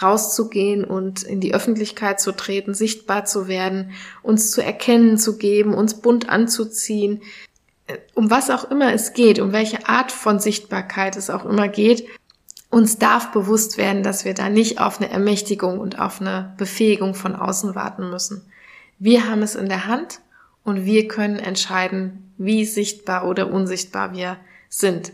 rauszugehen 0.00 0.84
und 0.84 1.22
in 1.22 1.40
die 1.40 1.54
Öffentlichkeit 1.54 2.20
zu 2.20 2.32
treten, 2.32 2.74
sichtbar 2.74 3.24
zu 3.24 3.48
werden, 3.48 3.92
uns 4.22 4.50
zu 4.50 4.62
erkennen 4.62 5.16
zu 5.18 5.38
geben, 5.38 5.74
uns 5.74 6.00
bunt 6.00 6.28
anzuziehen. 6.28 7.22
Äh, 7.86 7.98
um 8.14 8.30
was 8.30 8.50
auch 8.50 8.70
immer 8.70 8.92
es 8.92 9.12
geht, 9.14 9.38
um 9.38 9.52
welche 9.52 9.88
Art 9.88 10.12
von 10.12 10.38
Sichtbarkeit 10.38 11.16
es 11.16 11.30
auch 11.30 11.44
immer 11.44 11.68
geht, 11.68 12.06
uns 12.76 12.98
darf 12.98 13.32
bewusst 13.32 13.78
werden, 13.78 14.02
dass 14.02 14.26
wir 14.26 14.34
da 14.34 14.50
nicht 14.50 14.80
auf 14.80 15.00
eine 15.00 15.10
Ermächtigung 15.10 15.80
und 15.80 15.98
auf 15.98 16.20
eine 16.20 16.52
Befähigung 16.58 17.14
von 17.14 17.34
außen 17.34 17.74
warten 17.74 18.10
müssen. 18.10 18.44
Wir 18.98 19.30
haben 19.30 19.40
es 19.40 19.54
in 19.54 19.70
der 19.70 19.86
Hand 19.86 20.20
und 20.62 20.84
wir 20.84 21.08
können 21.08 21.38
entscheiden, 21.38 22.34
wie 22.36 22.66
sichtbar 22.66 23.26
oder 23.26 23.50
unsichtbar 23.50 24.12
wir 24.12 24.36
sind. 24.68 25.12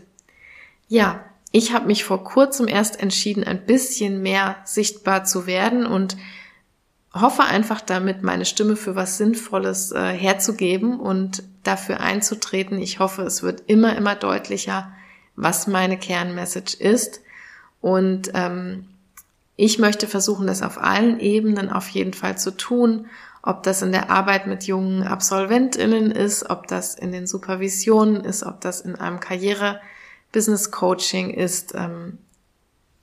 Ja, 0.89 1.23
ich 1.53 1.71
habe 1.71 1.85
mich 1.85 2.03
vor 2.03 2.25
kurzem 2.25 2.67
erst 2.67 3.01
entschieden, 3.01 3.45
ein 3.45 3.65
bisschen 3.65 4.21
mehr 4.21 4.57
sichtbar 4.65 5.23
zu 5.23 5.47
werden 5.47 5.85
und 5.85 6.17
hoffe 7.13 7.43
einfach 7.43 7.79
damit, 7.79 8.23
meine 8.23 8.43
Stimme 8.43 8.75
für 8.75 8.97
was 8.97 9.17
Sinnvolles 9.17 9.93
äh, 9.93 10.11
herzugeben 10.11 10.99
und 10.99 11.43
dafür 11.63 12.01
einzutreten. 12.01 12.77
Ich 12.77 12.99
hoffe, 12.99 13.21
es 13.21 13.41
wird 13.41 13.63
immer, 13.67 13.95
immer 13.95 14.15
deutlicher, 14.15 14.91
was 15.37 15.65
meine 15.65 15.97
Kernmessage 15.97 16.75
ist 16.77 17.22
und 17.83 18.31
ähm, 18.33 18.87
ich 19.57 19.77
möchte 19.77 20.07
versuchen, 20.07 20.47
das 20.47 20.61
auf 20.61 20.81
allen 20.81 21.19
Ebenen 21.19 21.69
auf 21.69 21.89
jeden 21.89 22.13
Fall 22.13 22.37
zu 22.37 22.51
tun, 22.51 23.07
ob 23.41 23.63
das 23.63 23.81
in 23.81 23.91
der 23.91 24.09
Arbeit 24.09 24.47
mit 24.47 24.63
jungen 24.63 25.03
Absolventinnen 25.03 26.09
ist, 26.09 26.49
ob 26.49 26.67
das 26.67 26.95
in 26.95 27.11
den 27.11 27.27
Supervisionen 27.27 28.23
ist, 28.23 28.43
ob 28.43 28.61
das 28.61 28.79
in 28.79 28.95
einem 28.95 29.19
Karriere-Business-Coaching 29.19 31.31
ist, 31.31 31.75
ähm, 31.75 32.19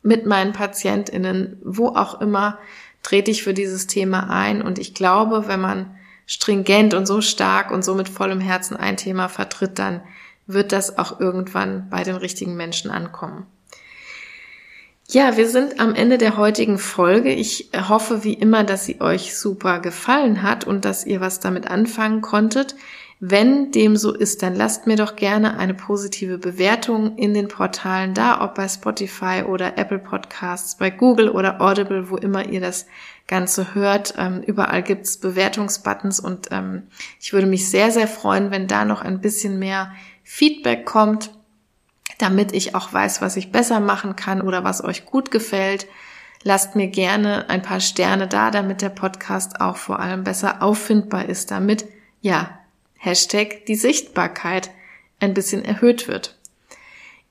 mit 0.01 0.25
meinen 0.25 0.55
Patientinnen, 0.55 1.61
wo 1.63 1.89
auch 1.89 2.23
immer, 2.23 2.59
trete 3.03 3.31
ich 3.31 3.43
für 3.43 3.53
dieses 3.53 3.87
Thema 3.87 4.31
ein. 4.31 4.63
Und 4.63 4.79
ich 4.79 4.95
glaube, 4.95 5.47
wenn 5.47 5.61
man 5.61 5.95
stringent 6.25 6.95
und 6.95 7.05
so 7.05 7.21
stark 7.21 7.71
und 7.71 7.85
so 7.85 7.95
mit 7.95 8.09
vollem 8.09 8.41
Herzen 8.41 8.79
ein 8.79 8.97
Thema 8.97 9.29
vertritt, 9.29 9.79
dann 9.79 10.01
wird 10.47 10.73
das 10.73 10.97
auch 10.97 11.21
irgendwann 11.21 11.91
bei 11.91 12.03
den 12.03 12.17
richtigen 12.17 12.57
Menschen 12.57 12.91
ankommen. 12.91 13.47
Ja, 15.13 15.37
wir 15.37 15.49
sind 15.49 15.81
am 15.81 15.97
Ende 15.97 16.19
der 16.19 16.37
heutigen 16.37 16.79
Folge. 16.79 17.33
Ich 17.33 17.71
hoffe 17.89 18.23
wie 18.23 18.35
immer, 18.35 18.63
dass 18.63 18.85
sie 18.85 19.01
euch 19.01 19.37
super 19.37 19.81
gefallen 19.81 20.45
hat 20.45 20.65
und 20.65 20.85
dass 20.85 21.05
ihr 21.05 21.21
was 21.21 21.41
damit 21.41 21.67
anfangen 21.69 22.21
konntet. 22.21 22.77
Wenn 23.19 23.73
dem 23.73 23.97
so 23.97 24.15
ist, 24.15 24.45
dann 24.45 24.55
lasst 24.55 24.87
mir 24.87 24.95
doch 24.95 25.17
gerne 25.17 25.59
eine 25.59 25.75
positive 25.75 26.39
Bewertung 26.39 27.17
in 27.17 27.35
den 27.35 27.49
Portalen 27.49 28.15
da, 28.15 28.41
ob 28.41 28.55
bei 28.55 28.69
Spotify 28.69 29.43
oder 29.45 29.77
Apple 29.79 29.99
Podcasts, 29.99 30.77
bei 30.77 30.91
Google 30.91 31.29
oder 31.29 31.61
Audible, 31.61 32.09
wo 32.09 32.17
immer 32.17 32.47
ihr 32.49 32.61
das 32.61 32.87
Ganze 33.27 33.75
hört. 33.75 34.15
Ähm, 34.17 34.43
überall 34.47 34.85
gibt's 34.85 35.19
Bewertungsbuttons 35.19 36.21
und 36.21 36.53
ähm, 36.53 36.85
ich 37.19 37.33
würde 37.33 37.49
mich 37.49 37.69
sehr, 37.69 37.91
sehr 37.91 38.07
freuen, 38.07 38.53
wenn 38.53 38.69
da 38.69 38.85
noch 38.85 39.03
ein 39.03 39.21
bisschen 39.21 39.59
mehr 39.59 39.91
Feedback 40.23 40.87
kommt 40.87 41.33
damit 42.23 42.53
ich 42.53 42.75
auch 42.75 42.93
weiß, 42.93 43.23
was 43.23 43.37
ich 43.37 43.53
besser 43.53 43.81
machen 43.81 44.17
kann 44.17 44.43
oder 44.43 44.65
was 44.65 44.85
euch 44.85 45.07
gut 45.07 45.31
gefällt. 45.31 45.87
Lasst 46.43 46.77
mir 46.77 46.89
gerne 46.89 47.49
ein 47.51 47.63
paar 47.63 47.81
Sterne 47.81 48.27
da, 48.27 48.51
damit 48.51 48.83
der 48.83 48.89
Podcast 48.89 49.61
auch 49.61 49.77
vor 49.77 50.01
allem 50.01 50.25
besser 50.25 50.63
auffindbar 50.63 51.27
ist, 51.29 51.51
damit, 51.51 51.87
ja, 52.21 52.59
Hashtag 52.97 53.67
die 53.67 53.77
Sichtbarkeit 53.77 54.71
ein 55.21 55.35
bisschen 55.35 55.65
erhöht 55.65 56.09
wird. 56.09 56.37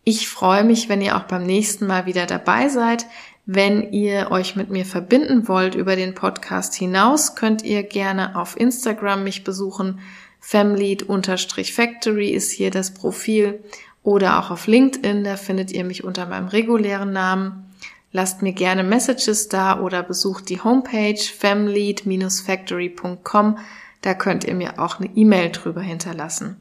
Ich 0.04 0.28
freue 0.28 0.64
mich, 0.64 0.90
wenn 0.90 1.02
ihr 1.02 1.18
auch 1.18 1.24
beim 1.24 1.44
nächsten 1.44 1.86
Mal 1.86 2.06
wieder 2.06 2.26
dabei 2.26 2.70
seid. 2.70 3.06
Wenn 3.46 3.92
ihr 3.92 4.32
euch 4.32 4.56
mit 4.56 4.70
mir 4.70 4.86
verbinden 4.86 5.48
wollt 5.48 5.76
über 5.76 5.96
den 5.96 6.16
Podcast 6.16 6.74
hinaus, 6.76 7.36
könnt 7.36 7.64
ihr 7.64 7.84
gerne 7.84 8.36
auf 8.36 8.60
Instagram 8.60 9.24
mich 9.24 9.44
besuchen. 9.44 10.00
Family-Factory 10.40 12.30
ist 12.30 12.52
hier 12.52 12.72
das 12.72 12.94
Profil 12.94 13.64
oder 14.10 14.40
auch 14.40 14.50
auf 14.50 14.66
LinkedIn, 14.66 15.24
da 15.24 15.38
findet 15.38 15.72
ihr 15.72 15.84
mich 15.84 16.04
unter 16.04 16.26
meinem 16.26 16.48
regulären 16.48 17.14
Namen. 17.14 17.72
Lasst 18.12 18.42
mir 18.42 18.54
gerne 18.54 18.84
Messages 18.84 19.50
da 19.50 19.80
oder 19.80 20.02
besucht 20.02 20.50
die 20.50 20.64
Homepage 20.64 21.20
famlead-factory.com. 21.20 23.60
Da 24.02 24.16
könnt 24.16 24.46
ihr 24.46 24.56
mir 24.56 24.80
auch 24.80 25.00
eine 25.00 25.16
E-Mail 25.16 25.52
drüber 25.52 25.82
hinterlassen. 25.82 26.60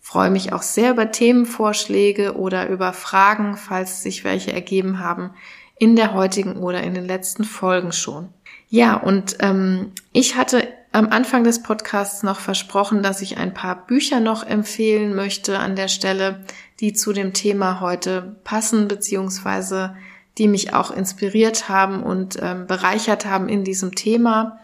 Freue 0.00 0.30
mich 0.30 0.54
auch 0.54 0.62
sehr 0.62 0.92
über 0.92 1.12
Themenvorschläge 1.12 2.34
oder 2.34 2.70
über 2.70 2.94
Fragen, 2.94 3.58
falls 3.58 4.02
sich 4.02 4.24
welche 4.24 4.54
ergeben 4.54 4.98
haben, 4.98 5.32
in 5.78 5.96
der 5.96 6.14
heutigen 6.14 6.56
oder 6.56 6.82
in 6.82 6.94
den 6.94 7.04
letzten 7.04 7.44
Folgen 7.44 7.92
schon. 7.92 8.30
Ja, 8.70 8.94
und 8.94 9.36
ähm, 9.40 9.92
ich 10.14 10.36
hatte 10.36 10.66
am 10.96 11.10
Anfang 11.10 11.44
des 11.44 11.62
Podcasts 11.62 12.22
noch 12.22 12.40
versprochen, 12.40 13.02
dass 13.02 13.20
ich 13.20 13.36
ein 13.36 13.52
paar 13.52 13.86
Bücher 13.86 14.18
noch 14.18 14.42
empfehlen 14.42 15.14
möchte 15.14 15.58
an 15.58 15.76
der 15.76 15.88
Stelle 15.88 16.44
die 16.80 16.94
zu 16.94 17.12
dem 17.12 17.34
Thema 17.34 17.80
heute 17.80 18.36
passen, 18.44 18.88
beziehungsweise 18.88 19.94
die 20.38 20.48
mich 20.48 20.72
auch 20.72 20.90
inspiriert 20.90 21.68
haben 21.68 22.02
und 22.02 22.38
ähm, 22.40 22.66
bereichert 22.66 23.26
haben 23.26 23.48
in 23.48 23.62
diesem 23.62 23.94
Thema. 23.94 24.58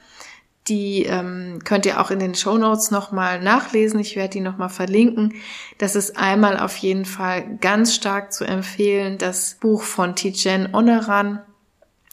Die 0.69 1.05
ähm, 1.05 1.59
könnt 1.65 1.85
ihr 1.85 2.01
auch 2.01 2.11
in 2.11 2.19
den 2.19 2.35
Show 2.35 2.57
Notes 2.57 2.91
nochmal 2.91 3.43
nachlesen. 3.43 4.01
Ich 4.01 4.17
werde 4.17 4.35
die 4.35 4.41
nochmal 4.41 4.69
verlinken. 4.71 5.35
Das 5.77 5.97
ist 5.97 6.17
einmal 6.17 6.59
auf 6.59 6.77
jeden 6.79 7.05
Fall 7.05 7.59
ganz 7.61 7.95
stark 7.95 8.33
zu 8.33 8.45
empfehlen. 8.45 9.19
Das 9.19 9.57
Buch 9.61 9.83
von 9.83 10.17
Tijen 10.17 10.75
Oneran. 10.75 11.41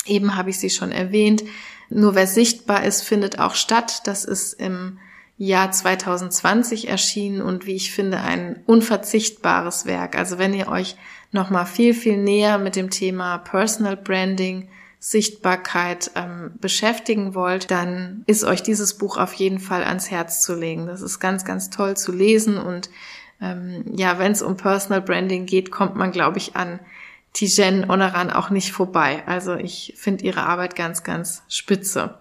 Eben 0.05 0.36
habe 0.36 0.49
ich 0.49 0.59
sie 0.59 0.70
schon 0.70 0.91
erwähnt. 0.91 1.43
Nur 1.90 2.16
wer 2.16 2.28
sichtbar 2.28 2.84
ist, 2.84 3.02
findet 3.02 3.40
auch 3.40 3.56
statt. 3.56 4.02
Das 4.06 4.26
ist 4.26 4.54
im 4.54 5.00
Jahr 5.38 5.72
2020 5.72 6.90
erschienen 6.90 7.42
und 7.42 7.66
wie 7.66 7.76
ich 7.76 7.92
finde 7.92 8.20
ein 8.20 8.62
unverzichtbares 8.66 9.86
Werk. 9.86 10.18
Also 10.18 10.38
wenn 10.38 10.54
ihr 10.54 10.68
euch 10.68 10.98
noch 11.32 11.50
mal 11.50 11.66
viel 11.66 11.94
viel 11.94 12.18
näher 12.18 12.58
mit 12.58 12.76
dem 12.76 12.90
Thema 12.90 13.38
Personal 13.38 13.96
Branding 13.96 14.68
Sichtbarkeit 15.00 16.12
ähm, 16.16 16.52
beschäftigen 16.60 17.34
wollt, 17.34 17.72
dann 17.72 18.24
ist 18.28 18.44
euch 18.44 18.62
dieses 18.62 18.98
Buch 18.98 19.18
auf 19.18 19.34
jeden 19.34 19.60
Fall 19.60 19.86
ans 19.86 20.12
Herz 20.12 20.42
zu 20.42 20.56
legen. 20.56 20.88
Das 20.88 21.02
ist 21.02 21.20
ganz, 21.20 21.46
ganz 21.46 21.70
toll 21.70 21.96
zu 21.96 22.12
lesen 22.12 22.58
und 22.58 22.90
ähm, 23.42 23.86
ja, 23.96 24.20
wenn 24.20 24.34
es 24.34 24.42
um 24.42 24.58
Personal 24.58 25.02
Branding 25.02 25.46
geht, 25.46 25.72
kommt 25.72 25.96
man, 25.96 26.12
glaube 26.12 26.38
ich, 26.38 26.58
an 26.58 26.82
Tijen 27.34 27.90
Onaran 27.90 28.32
auch 28.32 28.50
nicht 28.50 28.72
vorbei. 28.72 29.24
Also 29.26 29.56
ich 29.56 29.94
finde 29.98 30.26
ihre 30.26 30.44
Arbeit 30.44 30.76
ganz, 30.76 31.04
ganz 31.04 31.44
spitze. 31.48 32.18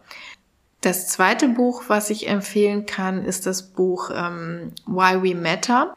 Das 0.81 1.09
zweite 1.09 1.49
Buch, 1.49 1.85
was 1.89 2.11
ich 2.11 2.29
empfehlen 2.29 2.87
kann, 2.87 3.25
ist 3.25 3.47
das 3.47 3.63
Buch 3.71 4.11
ähm, 4.15 4.73
Why 4.87 5.23
We 5.23 5.35
Matter. 5.35 5.97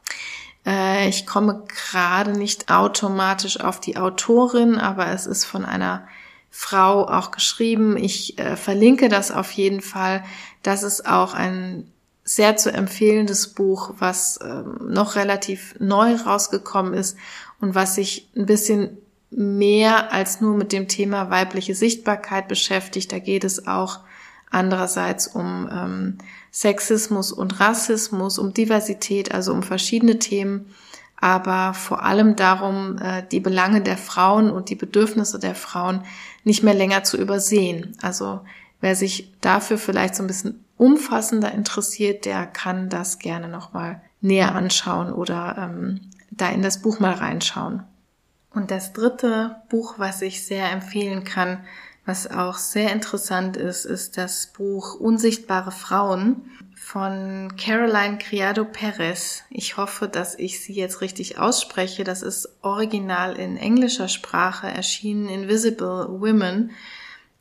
Äh, 0.66 1.07
ich 1.07 1.28
komme 1.28 1.64
gerade 1.68 2.32
nicht 2.32 2.72
automatisch 2.72 3.59
auf 3.59 3.80
die 3.80 3.97
Autorin, 3.97 4.78
aber 4.78 5.07
es 5.07 5.28
ist 5.28 5.45
von 5.45 5.66
einer 5.66 6.07
Frau 6.49 7.07
auch 7.07 7.32
geschrieben. 7.32 7.95
Ich 7.95 8.39
äh, 8.39 8.55
verlinke 8.55 9.07
das 9.07 9.32
auf 9.32 9.51
jeden 9.51 9.82
Fall. 9.82 10.24
Das 10.64 10.84
ist 10.84 11.05
auch 11.05 11.34
ein 11.34 11.91
sehr 12.24 12.55
zu 12.55 12.72
empfehlendes 12.72 13.53
Buch, 13.53 13.93
was 13.99 14.39
ähm, 14.43 14.78
noch 14.89 15.16
relativ 15.16 15.76
neu 15.80 16.16
rausgekommen 16.16 16.93
ist 16.93 17.18
und 17.62 17.76
was 17.76 17.95
sich 17.95 18.30
ein 18.36 18.45
bisschen 18.45 18.97
mehr 19.30 20.12
als 20.12 20.41
nur 20.41 20.57
mit 20.57 20.74
dem 20.74 20.88
Thema 20.88 21.30
weibliche 21.30 21.74
Sichtbarkeit 21.74 22.47
beschäftigt. 22.47 23.12
Da 23.12 23.20
geht 23.20 23.45
es 23.45 23.66
auch 23.66 23.99
andererseits 24.49 25.28
um 25.28 25.70
ähm, 25.72 26.18
Sexismus 26.51 27.32
und 27.32 27.62
Rassismus, 27.62 28.38
um 28.38 28.53
Diversität, 28.53 29.34
also 29.34 29.53
um 29.53 29.64
verschiedene 29.64 30.20
Themen, 30.20 30.66
aber 31.16 31.74
vor 31.74 32.03
allem 32.03 32.36
darum, 32.36 32.97
äh, 32.97 33.24
die 33.32 33.39
Belange 33.39 33.82
der 33.82 33.97
Frauen 33.97 34.51
und 34.51 34.70
die 34.70 34.76
Bedürfnisse 34.76 35.39
der 35.39 35.55
Frauen 35.55 36.03
nicht 36.43 36.64
mehr 36.64 36.74
länger 36.74 37.05
zu 37.05 37.16
übersehen. 37.18 37.95
Also 38.01 38.41
wer 38.82 38.95
sich 38.95 39.32
dafür 39.39 39.78
vielleicht 39.78 40.16
so 40.16 40.24
ein 40.24 40.28
bisschen 40.28 40.66
umfassender 40.78 41.53
interessiert, 41.53 42.26
der 42.26 42.47
kann 42.47 42.89
das 42.89 43.20
gerne 43.20 43.47
nochmal 43.47 44.01
näher 44.20 44.55
anschauen 44.55 45.14
oder 45.14 45.55
ähm, 45.57 46.01
da 46.41 46.49
in 46.49 46.61
das 46.61 46.81
Buch 46.81 46.99
mal 46.99 47.13
reinschauen. 47.13 47.83
Und 48.53 48.71
das 48.71 48.93
dritte 48.93 49.61
Buch, 49.69 49.95
was 49.97 50.21
ich 50.21 50.45
sehr 50.45 50.71
empfehlen 50.71 51.23
kann, 51.23 51.63
was 52.05 52.29
auch 52.29 52.57
sehr 52.57 52.91
interessant 52.91 53.57
ist, 53.57 53.85
ist 53.85 54.17
das 54.17 54.47
Buch 54.47 54.95
Unsichtbare 54.95 55.71
Frauen 55.71 56.49
von 56.75 57.53
Caroline 57.57 58.17
Criado 58.17 58.65
Perez. 58.65 59.43
Ich 59.49 59.77
hoffe, 59.77 60.07
dass 60.07 60.37
ich 60.37 60.61
sie 60.61 60.73
jetzt 60.73 60.99
richtig 61.01 61.37
ausspreche. 61.37 62.03
Das 62.03 62.23
ist 62.23 62.49
original 62.63 63.37
in 63.37 63.55
englischer 63.55 64.07
Sprache 64.07 64.67
erschienen, 64.67 65.29
Invisible 65.29 66.07
Women 66.09 66.71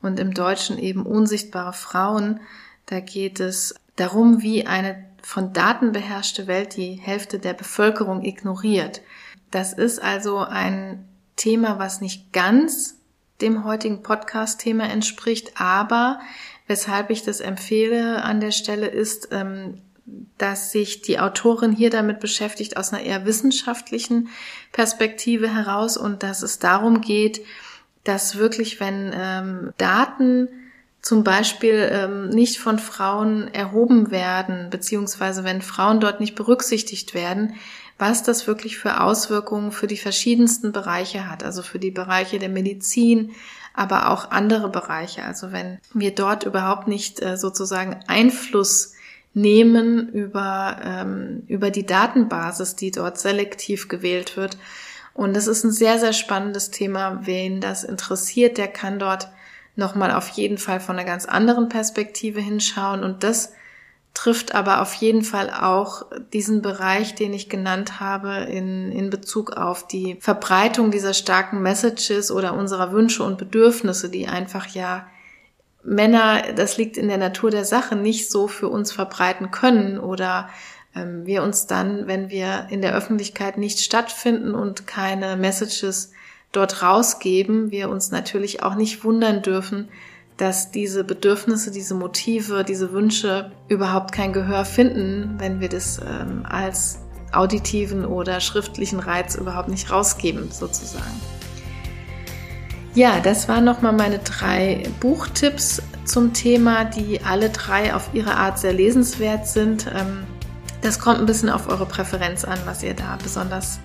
und 0.02 0.20
im 0.20 0.34
Deutschen 0.34 0.78
eben 0.78 1.06
Unsichtbare 1.06 1.72
Frauen. 1.72 2.40
Da 2.86 3.00
geht 3.00 3.40
es 3.40 3.74
darum, 3.96 4.42
wie 4.42 4.66
eine 4.66 5.09
von 5.22 5.52
Daten 5.52 5.92
beherrschte 5.92 6.46
Welt 6.46 6.76
die 6.76 6.94
Hälfte 6.94 7.38
der 7.38 7.54
Bevölkerung 7.54 8.24
ignoriert. 8.24 9.02
Das 9.50 9.72
ist 9.72 10.02
also 10.02 10.38
ein 10.38 11.08
Thema, 11.36 11.78
was 11.78 12.00
nicht 12.00 12.32
ganz 12.32 12.98
dem 13.40 13.64
heutigen 13.64 14.02
Podcast-Thema 14.02 14.84
entspricht. 14.84 15.52
Aber 15.60 16.20
weshalb 16.66 17.10
ich 17.10 17.22
das 17.22 17.40
empfehle 17.40 18.22
an 18.22 18.40
der 18.40 18.52
Stelle 18.52 18.86
ist, 18.86 19.28
ähm, 19.32 19.80
dass 20.38 20.72
sich 20.72 21.02
die 21.02 21.18
Autorin 21.18 21.72
hier 21.72 21.90
damit 21.90 22.20
beschäftigt 22.20 22.76
aus 22.76 22.92
einer 22.92 23.02
eher 23.02 23.26
wissenschaftlichen 23.26 24.28
Perspektive 24.72 25.52
heraus 25.52 25.96
und 25.96 26.22
dass 26.22 26.42
es 26.42 26.58
darum 26.58 27.00
geht, 27.00 27.44
dass 28.04 28.36
wirklich, 28.36 28.80
wenn 28.80 29.12
ähm, 29.14 29.72
Daten 29.78 30.48
zum 31.02 31.24
Beispiel 31.24 31.88
ähm, 31.90 32.28
nicht 32.28 32.58
von 32.58 32.78
Frauen 32.78 33.52
erhoben 33.54 34.10
werden, 34.10 34.68
beziehungsweise 34.70 35.44
wenn 35.44 35.62
Frauen 35.62 36.00
dort 36.00 36.20
nicht 36.20 36.34
berücksichtigt 36.34 37.14
werden, 37.14 37.54
was 37.98 38.22
das 38.22 38.46
wirklich 38.46 38.78
für 38.78 39.00
Auswirkungen 39.00 39.72
für 39.72 39.86
die 39.86 39.96
verschiedensten 39.96 40.72
Bereiche 40.72 41.30
hat, 41.30 41.44
also 41.44 41.62
für 41.62 41.78
die 41.78 41.90
Bereiche 41.90 42.38
der 42.38 42.48
Medizin, 42.48 43.32
aber 43.74 44.10
auch 44.10 44.30
andere 44.30 44.68
Bereiche. 44.68 45.22
Also 45.24 45.52
wenn 45.52 45.78
wir 45.94 46.14
dort 46.14 46.44
überhaupt 46.44 46.88
nicht 46.88 47.22
äh, 47.22 47.36
sozusagen 47.36 48.00
Einfluss 48.06 48.94
nehmen 49.32 50.08
über, 50.08 50.78
ähm, 50.82 51.44
über 51.46 51.70
die 51.70 51.86
Datenbasis, 51.86 52.76
die 52.76 52.90
dort 52.90 53.18
selektiv 53.18 53.88
gewählt 53.88 54.36
wird. 54.36 54.58
Und 55.14 55.34
das 55.34 55.46
ist 55.46 55.64
ein 55.64 55.70
sehr, 55.70 55.98
sehr 55.98 56.12
spannendes 56.12 56.70
Thema. 56.70 57.20
Wen 57.24 57.60
das 57.60 57.84
interessiert, 57.84 58.58
der 58.58 58.68
kann 58.68 58.98
dort 58.98 59.28
nochmal 59.80 60.12
auf 60.12 60.28
jeden 60.28 60.58
Fall 60.58 60.78
von 60.78 60.96
einer 60.96 61.04
ganz 61.04 61.26
anderen 61.26 61.68
Perspektive 61.68 62.40
hinschauen. 62.40 63.02
Und 63.02 63.24
das 63.24 63.52
trifft 64.14 64.54
aber 64.54 64.80
auf 64.82 64.94
jeden 64.94 65.22
Fall 65.22 65.50
auch 65.50 66.06
diesen 66.32 66.62
Bereich, 66.62 67.14
den 67.14 67.32
ich 67.32 67.48
genannt 67.48 67.98
habe, 67.98 68.34
in, 68.48 68.92
in 68.92 69.10
Bezug 69.10 69.56
auf 69.56 69.86
die 69.86 70.18
Verbreitung 70.20 70.92
dieser 70.92 71.14
starken 71.14 71.62
Messages 71.62 72.30
oder 72.30 72.54
unserer 72.54 72.92
Wünsche 72.92 73.24
und 73.24 73.38
Bedürfnisse, 73.38 74.08
die 74.08 74.28
einfach 74.28 74.68
ja 74.68 75.06
Männer, 75.82 76.52
das 76.54 76.76
liegt 76.76 76.96
in 76.96 77.08
der 77.08 77.18
Natur 77.18 77.50
der 77.50 77.64
Sache, 77.64 77.96
nicht 77.96 78.30
so 78.30 78.48
für 78.48 78.68
uns 78.68 78.92
verbreiten 78.92 79.50
können 79.50 79.98
oder 79.98 80.50
ähm, 80.94 81.24
wir 81.24 81.42
uns 81.42 81.66
dann, 81.66 82.06
wenn 82.06 82.28
wir 82.28 82.66
in 82.68 82.82
der 82.82 82.94
Öffentlichkeit 82.94 83.56
nicht 83.56 83.80
stattfinden 83.80 84.54
und 84.54 84.86
keine 84.86 85.36
Messages 85.36 86.12
dort 86.52 86.82
rausgeben, 86.82 87.70
wir 87.70 87.88
uns 87.88 88.10
natürlich 88.10 88.62
auch 88.62 88.74
nicht 88.74 89.04
wundern 89.04 89.42
dürfen, 89.42 89.88
dass 90.36 90.70
diese 90.70 91.04
Bedürfnisse, 91.04 91.70
diese 91.70 91.94
Motive, 91.94 92.64
diese 92.64 92.92
Wünsche 92.92 93.52
überhaupt 93.68 94.12
kein 94.12 94.32
Gehör 94.32 94.64
finden, 94.64 95.34
wenn 95.38 95.60
wir 95.60 95.68
das 95.68 96.00
ähm, 96.00 96.44
als 96.48 97.00
auditiven 97.32 98.04
oder 98.04 98.40
schriftlichen 98.40 99.00
Reiz 99.00 99.34
überhaupt 99.34 99.68
nicht 99.68 99.90
rausgeben, 99.90 100.50
sozusagen. 100.50 101.20
Ja, 102.94 103.20
das 103.20 103.48
waren 103.48 103.64
nochmal 103.64 103.92
meine 103.92 104.18
drei 104.18 104.82
Buchtipps 104.98 105.80
zum 106.04 106.32
Thema, 106.32 106.84
die 106.84 107.20
alle 107.22 107.50
drei 107.50 107.94
auf 107.94 108.10
ihre 108.14 108.34
Art 108.34 108.58
sehr 108.58 108.72
lesenswert 108.72 109.46
sind. 109.46 109.86
Ähm, 109.94 110.24
das 110.80 110.98
kommt 110.98 111.20
ein 111.20 111.26
bisschen 111.26 111.50
auf 111.50 111.68
eure 111.68 111.86
Präferenz 111.86 112.44
an, 112.44 112.58
was 112.64 112.82
ihr 112.82 112.94
da 112.94 113.16
besonders 113.22 113.78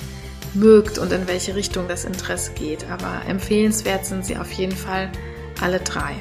mögt 0.55 0.97
und 0.97 1.11
in 1.11 1.27
welche 1.27 1.55
Richtung 1.55 1.87
das 1.87 2.05
Interesse 2.05 2.53
geht. 2.53 2.85
Aber 2.89 3.21
empfehlenswert 3.27 4.05
sind 4.05 4.25
sie 4.25 4.37
auf 4.37 4.51
jeden 4.53 4.75
Fall 4.75 5.11
alle 5.61 5.79
drei. 5.79 6.15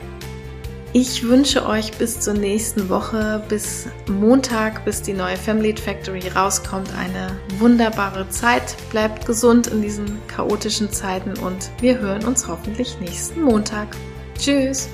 Ich 0.96 1.24
wünsche 1.24 1.66
euch 1.66 1.90
bis 1.98 2.20
zur 2.20 2.34
nächsten 2.34 2.88
Woche, 2.88 3.42
bis 3.48 3.88
Montag, 4.08 4.84
bis 4.84 5.02
die 5.02 5.12
neue 5.12 5.36
Family 5.36 5.74
Factory 5.76 6.28
rauskommt, 6.28 6.88
eine 6.96 7.36
wunderbare 7.58 8.28
Zeit. 8.28 8.76
Bleibt 8.90 9.26
gesund 9.26 9.66
in 9.66 9.82
diesen 9.82 10.20
chaotischen 10.28 10.92
Zeiten 10.92 11.36
und 11.38 11.70
wir 11.80 11.98
hören 11.98 12.24
uns 12.24 12.46
hoffentlich 12.46 13.00
nächsten 13.00 13.42
Montag. 13.42 13.88
Tschüss! 14.38 14.88